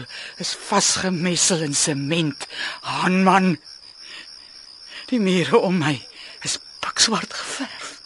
[0.40, 2.46] is vasgemessel in sement,
[2.88, 3.58] Hanman.
[5.10, 5.98] Die mure om my
[6.44, 7.98] is pikswart geverf.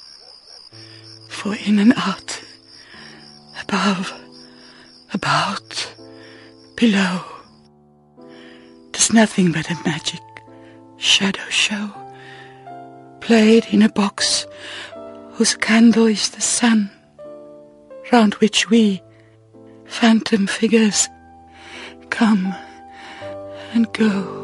[1.29, 2.41] For in and out.
[3.63, 4.11] Above.
[5.15, 5.87] About.
[6.75, 7.23] Below.
[8.91, 10.32] There's nothing but a magic
[11.03, 11.91] shadow show.
[13.21, 14.47] Played in a box
[15.33, 16.91] whose candle is the sun,
[18.13, 19.03] round which we,
[19.85, 21.09] phantom figures,
[22.11, 22.55] come
[23.75, 24.42] and go.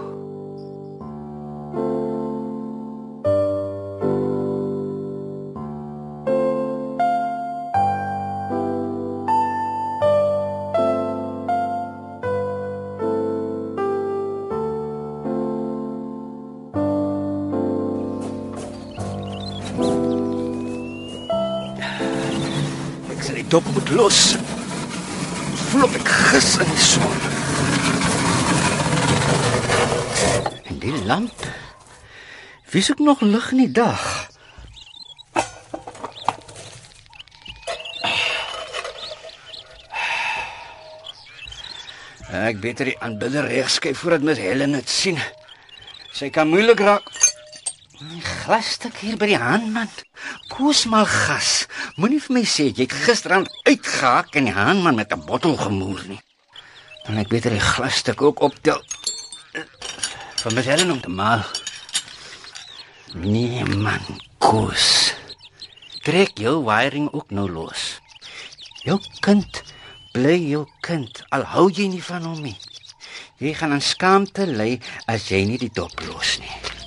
[23.49, 24.37] Dop moet los.
[25.69, 27.15] Voel op ek gis in die son.
[30.69, 31.47] En die lamp.
[32.69, 34.05] Wie soek nog lig in die dag?
[42.29, 45.17] Ek beter die aanbidder regskyf voordat Miss Helen dit sien.
[46.13, 47.28] Sy kan moeilik raak.
[47.99, 49.89] Die glasstuk hier by die handman.
[50.53, 51.67] Koos maar gas.
[51.99, 56.05] Moenie vir my sê jy het gisterand uitgehaak en die handman met 'n bottel gemoer
[56.07, 56.21] nie.
[57.07, 58.79] Dan ek beter die glasstuk ook optel.
[60.43, 61.43] Vir my Helen om te maal.
[63.15, 64.05] Nee man,
[64.39, 65.15] koos.
[66.05, 67.99] Trek jou wiring ook nou los.
[68.85, 69.63] Jou kind
[70.13, 72.59] bly jou kind al hou jy nie van hom nie.
[73.39, 76.78] Jy gaan aan skaamte ly as jy nie die dop los nie.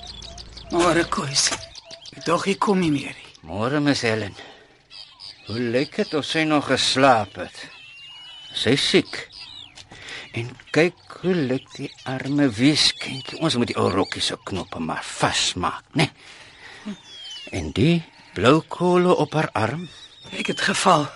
[0.72, 1.50] Môre koes.
[2.26, 3.16] Dog ek kom nie meer.
[3.16, 3.32] nie.
[3.44, 4.36] Môre Miss Helen.
[5.48, 7.58] Hoe lyk dit of sy nog geslaap het?
[8.56, 9.28] Sy siek.
[10.38, 13.42] En kyk hoe lyk die arme weeskindjie.
[13.44, 16.08] Ons moet die ou rokkie se knoppe maar vasmaak, né?
[16.08, 16.96] Nee?
[17.52, 18.04] En die
[18.34, 19.90] blou kole op haar arm.
[20.32, 21.10] Ek het geval.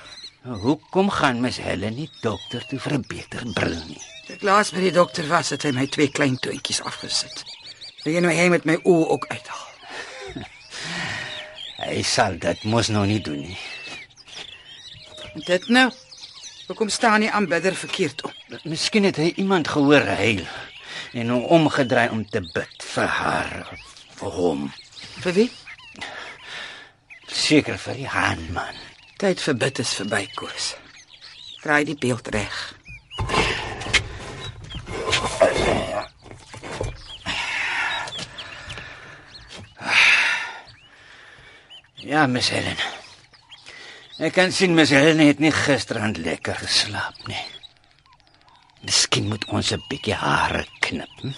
[0.43, 4.01] Nou, Hoekom gaan Miss Helen nie dokter toe vir 'n beter bril nie?
[4.27, 7.45] Ek laas by die dokter was het hy my twee klein toontjies afgesit.
[8.05, 9.69] Wil jy nou hy met my oë ook uithaal?
[11.89, 13.57] Hy sal dit mos nou nie doen nie.
[15.47, 15.87] Dit nou.
[16.67, 18.37] Hoekom staan die aanbidder verkeerd op?
[18.65, 20.45] Miskien het hy iemand gehoor huil
[21.17, 23.53] en hom omgedraai om te bid vir haar,
[24.17, 24.63] vir hom.
[25.25, 25.49] Vir wie?
[27.29, 28.81] Seker vir die handman.
[29.21, 30.73] Tyd vir bid is verby, Koos.
[31.61, 32.65] Draai die beeld reg.
[42.05, 42.77] Ja, Miss Helen.
[44.21, 47.39] Ek kan sien Miss Helen het nie gisterand lekker geslaap nie.
[48.85, 51.09] Miskien moet ons 'n bietjie hare knip.
[51.21, 51.33] Hm?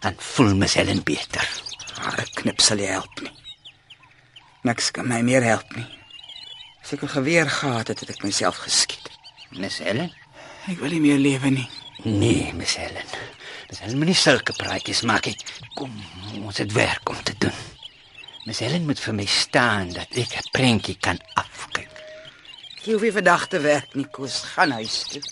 [0.00, 1.46] Dan voel Miss Helen beter.
[2.02, 3.30] Hare knip sal help nie.
[4.62, 5.86] Niks kan my meer help nie.
[6.82, 9.06] As ek 'n geweer gehad het, het ek myself geskiet.
[9.50, 10.10] Miss Helen?
[10.66, 11.70] Ek wil nie meer lewe nie.
[12.02, 13.06] Nee, Miss Helen.
[13.68, 15.36] Miss Helen moenie sulke praatjies maak nie.
[15.74, 15.92] Kom,
[16.42, 17.54] ons het werk om te doen.
[18.44, 21.90] Miss Helen moet vir my staan dat ek 'n prentjie kan afkyk.
[22.82, 24.42] Jy hoef nie vandag te werk nie, Koos.
[24.54, 25.22] Gaan huis toe.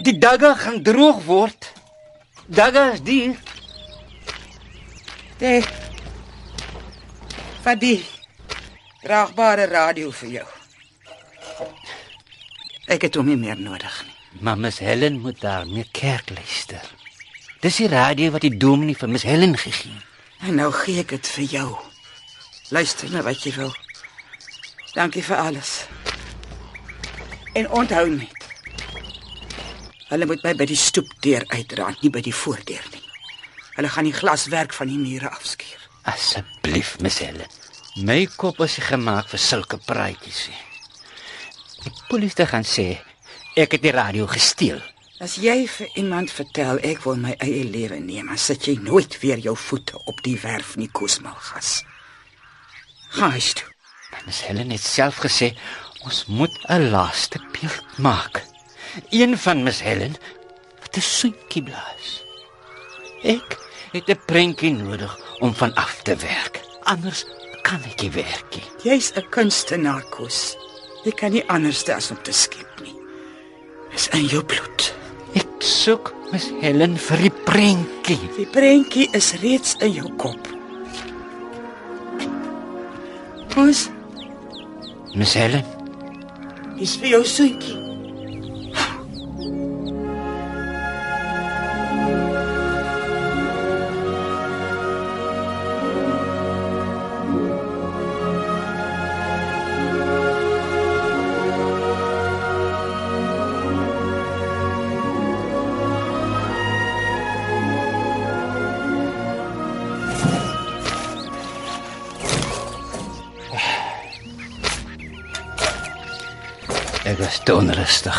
[0.00, 1.72] Die dagga gaan droog word.
[2.46, 3.36] Dagga is dier.
[5.38, 5.60] Hey.
[7.62, 8.04] Vat die
[9.02, 10.48] draagbare radio vir jou.
[12.88, 14.16] Ek het hom nie meer nodig nie.
[14.40, 16.99] Maar Miss Helen moet daar meer kerk luister.
[17.60, 20.04] Dis die radio wat die dominee vir Miss Helen gegee het.
[20.48, 21.66] En nou gee ek dit vir jou.
[22.72, 23.74] Luister na wat jy wil.
[24.94, 25.72] Dankie vir alles.
[27.52, 28.46] En onthou net.
[30.08, 33.04] Hulle moet my by die stoepdeur uitdra, nie by die voordeur nie.
[33.76, 35.84] Hulle gaan die glaswerk van die mure afskeer.
[36.08, 37.52] Asseblief, Miss Helen.
[38.00, 40.46] My kop is gemaak vir sulke praatjies.
[41.84, 42.88] Die polisie gaan sê
[43.52, 44.80] ek het die radio gesteel.
[45.20, 49.18] As jy vir iemand vertel ek wil my eie lewe neem, dan sit jy nooit
[49.20, 51.82] weer jou voete op die werf nie, Koosmalgas.
[53.18, 53.66] Gaan huis toe.
[54.24, 55.50] Miss Helen het self gesê
[56.08, 58.40] ons moet 'n laaste beeld maak.
[59.10, 60.16] Een van Miss Helen
[60.80, 62.24] wat 'n soentjie blaas.
[63.22, 63.58] Ek
[63.92, 66.60] het 'n prentjie nodig om van af te werk.
[66.82, 67.24] Anders
[67.62, 68.68] kan ek nie werk nie.
[68.88, 70.56] Jy's 'n kunstenaar, Koos.
[71.04, 72.96] Jy kan nie anders as om te skep nie.
[73.92, 75.00] Dis in jou bloed.
[75.38, 78.18] Ek soek Miss Helen vir die prentjie.
[78.36, 80.50] Die prentjie is reeds in jou kop.
[83.50, 83.88] Koos,
[85.18, 85.66] Miss Helen,
[86.78, 87.79] dis vir jou soentjie.
[117.10, 118.18] Ek was te onrustig.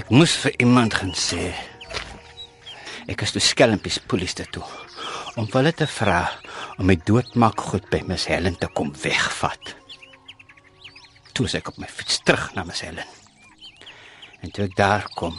[0.00, 1.50] Ek moes vir iemand gaan sê.
[3.04, 4.64] Ek is toe skelmpies polisie toe
[5.36, 6.22] om hulle te vra
[6.78, 9.74] om my doodmaak goed by Miss Helen te kom wegvat.
[11.36, 13.08] Toe is ek op my fiets terug na Miss Helen.
[14.40, 15.36] En toe ek daar kom,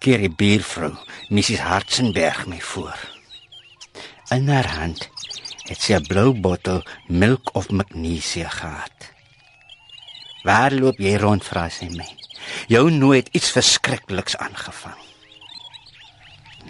[0.00, 0.94] keer die buurvrou,
[1.28, 2.96] Mrs Hartzenberg my voor.
[4.32, 5.10] In haar hand
[5.68, 9.15] het sy 'n blou bottel milk of magnesia gehad.
[10.46, 12.06] Waar loop jy rond, vra sy my.
[12.70, 14.98] Jou nooit iets verskrikliks aangevang.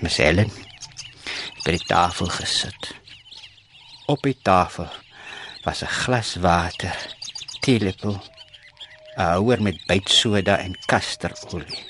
[0.01, 2.89] Miss Helen het by die tafel gesit.
[4.09, 4.89] Op die tafel
[5.65, 6.97] was 'n glas water,
[7.61, 8.17] teelepel,
[9.19, 11.85] 'n houer met bytsoda en kasterolie.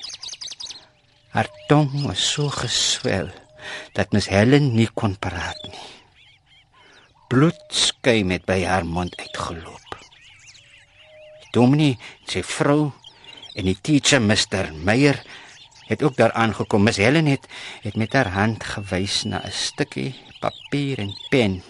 [1.30, 3.28] Haar tong was so geswel
[3.92, 5.86] dat Miss Helen nie kon praat nie.
[7.28, 9.85] Bloedskuim het by haar mond uitgeloop.
[11.56, 11.96] Dominee,
[12.28, 12.92] sy vrou
[13.56, 15.22] en die teacher Mr Meyer
[15.86, 16.84] het ook daar aangekom.
[16.84, 17.46] Miss Helen het
[17.80, 21.62] het met haar hand gewys na 'n stukkie papier en pen.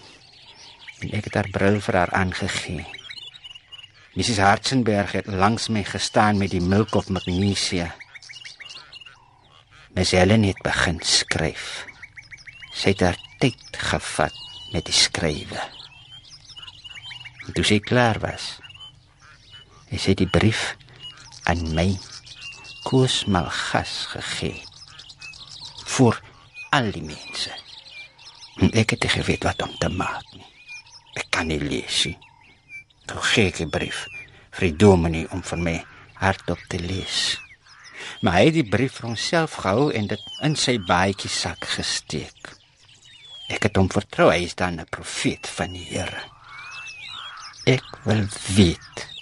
[0.99, 2.85] En ek het haar bril vir haar aangegee.
[4.13, 7.95] Mrs Hartzenberg het langs my gestaan met die milk of magnesia.
[9.93, 11.85] Miss Helen het begin skryf.
[12.73, 14.33] Sy het haar tyd gevat
[14.73, 15.61] met die skrywe.
[17.47, 18.57] En toe sy klaar was,
[19.89, 20.75] het sy die brief
[21.47, 21.89] aan my
[22.87, 24.61] Koos Malgas gegee
[25.97, 26.19] vir
[26.75, 27.51] al die mense.
[28.63, 30.45] En ek het geweet wat om te maak nie.
[31.17, 32.17] Ek kan nie lees nie.
[33.07, 34.05] Toe gee ek 'n brief
[34.51, 35.77] vir die dominee om vir my
[36.19, 37.37] hardop te lees.
[38.21, 42.55] Maar hy het die brief vir homself gehou en dit in sy baadjie sak gesteek.
[43.49, 46.23] Ek het hom vertrou, hy is dan 'n profeet van die Here.
[47.65, 49.16] Ek wil weet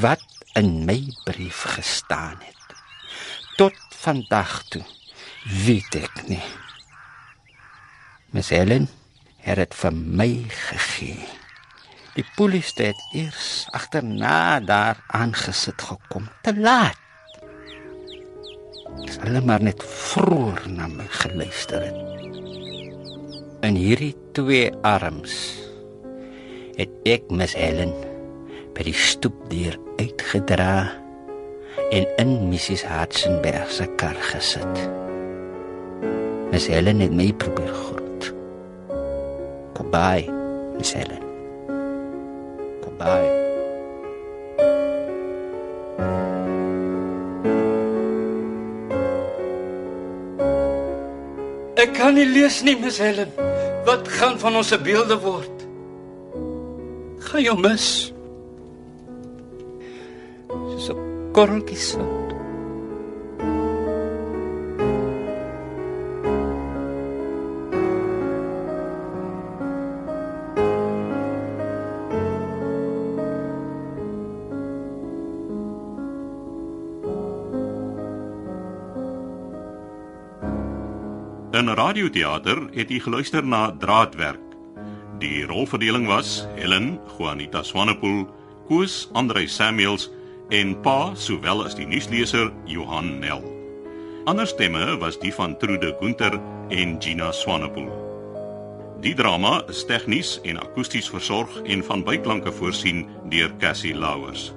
[0.00, 0.22] wat
[0.56, 2.76] in my brief gestaan het.
[3.56, 4.84] Tot vandag toe
[5.64, 6.42] weet ek nie.
[8.34, 8.88] Miss Helen
[9.46, 11.28] het dit vir my gegee.
[12.16, 16.98] Die polisie het eers agterna daar aangesit gekom te laat.
[19.04, 22.02] Dis hulle maar net vroeër na my geluister het.
[23.66, 25.36] In hierdie twee arms
[26.76, 27.92] het ek Miss Helen
[28.76, 30.92] by die stoepdeur uitgedra
[31.90, 34.90] en in Mrs Hartzenberg se kar gesit.
[36.50, 38.32] Miss Helen het my probeer groet.
[39.74, 40.30] Goodbye,
[40.76, 41.22] Miss Helen.
[42.84, 43.34] Goodbye.
[51.76, 53.32] Ek kan nie lees nie, Miss Helen.
[53.86, 55.66] Wat gaan van ons beelde word?
[57.28, 58.15] Gaan jou mis.
[61.36, 62.30] So korreltjie sout.
[81.52, 84.40] In radioteater het jy geluister na Draadwerk.
[85.20, 88.24] Die rolverdeling was Helen Juanita Swanepoel,
[88.68, 90.08] Koos Andrei Samuels
[90.48, 93.42] en pa sowel as die nuusleser Johan Nel.
[94.26, 96.38] Ander stemme was die van Trude Gunter
[96.70, 97.90] en Gina Swanepoel.
[99.02, 104.52] Die drama is tegnies en akoesties versorg en van byklanke voorsien deur Cassie Louwers.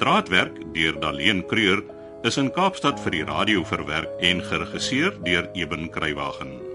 [0.00, 1.84] Draadwerk deur Daleen Creur
[2.24, 6.69] is in Kaapstad vir die radio verwerk en geregisseer deur Eben Kruiwagen.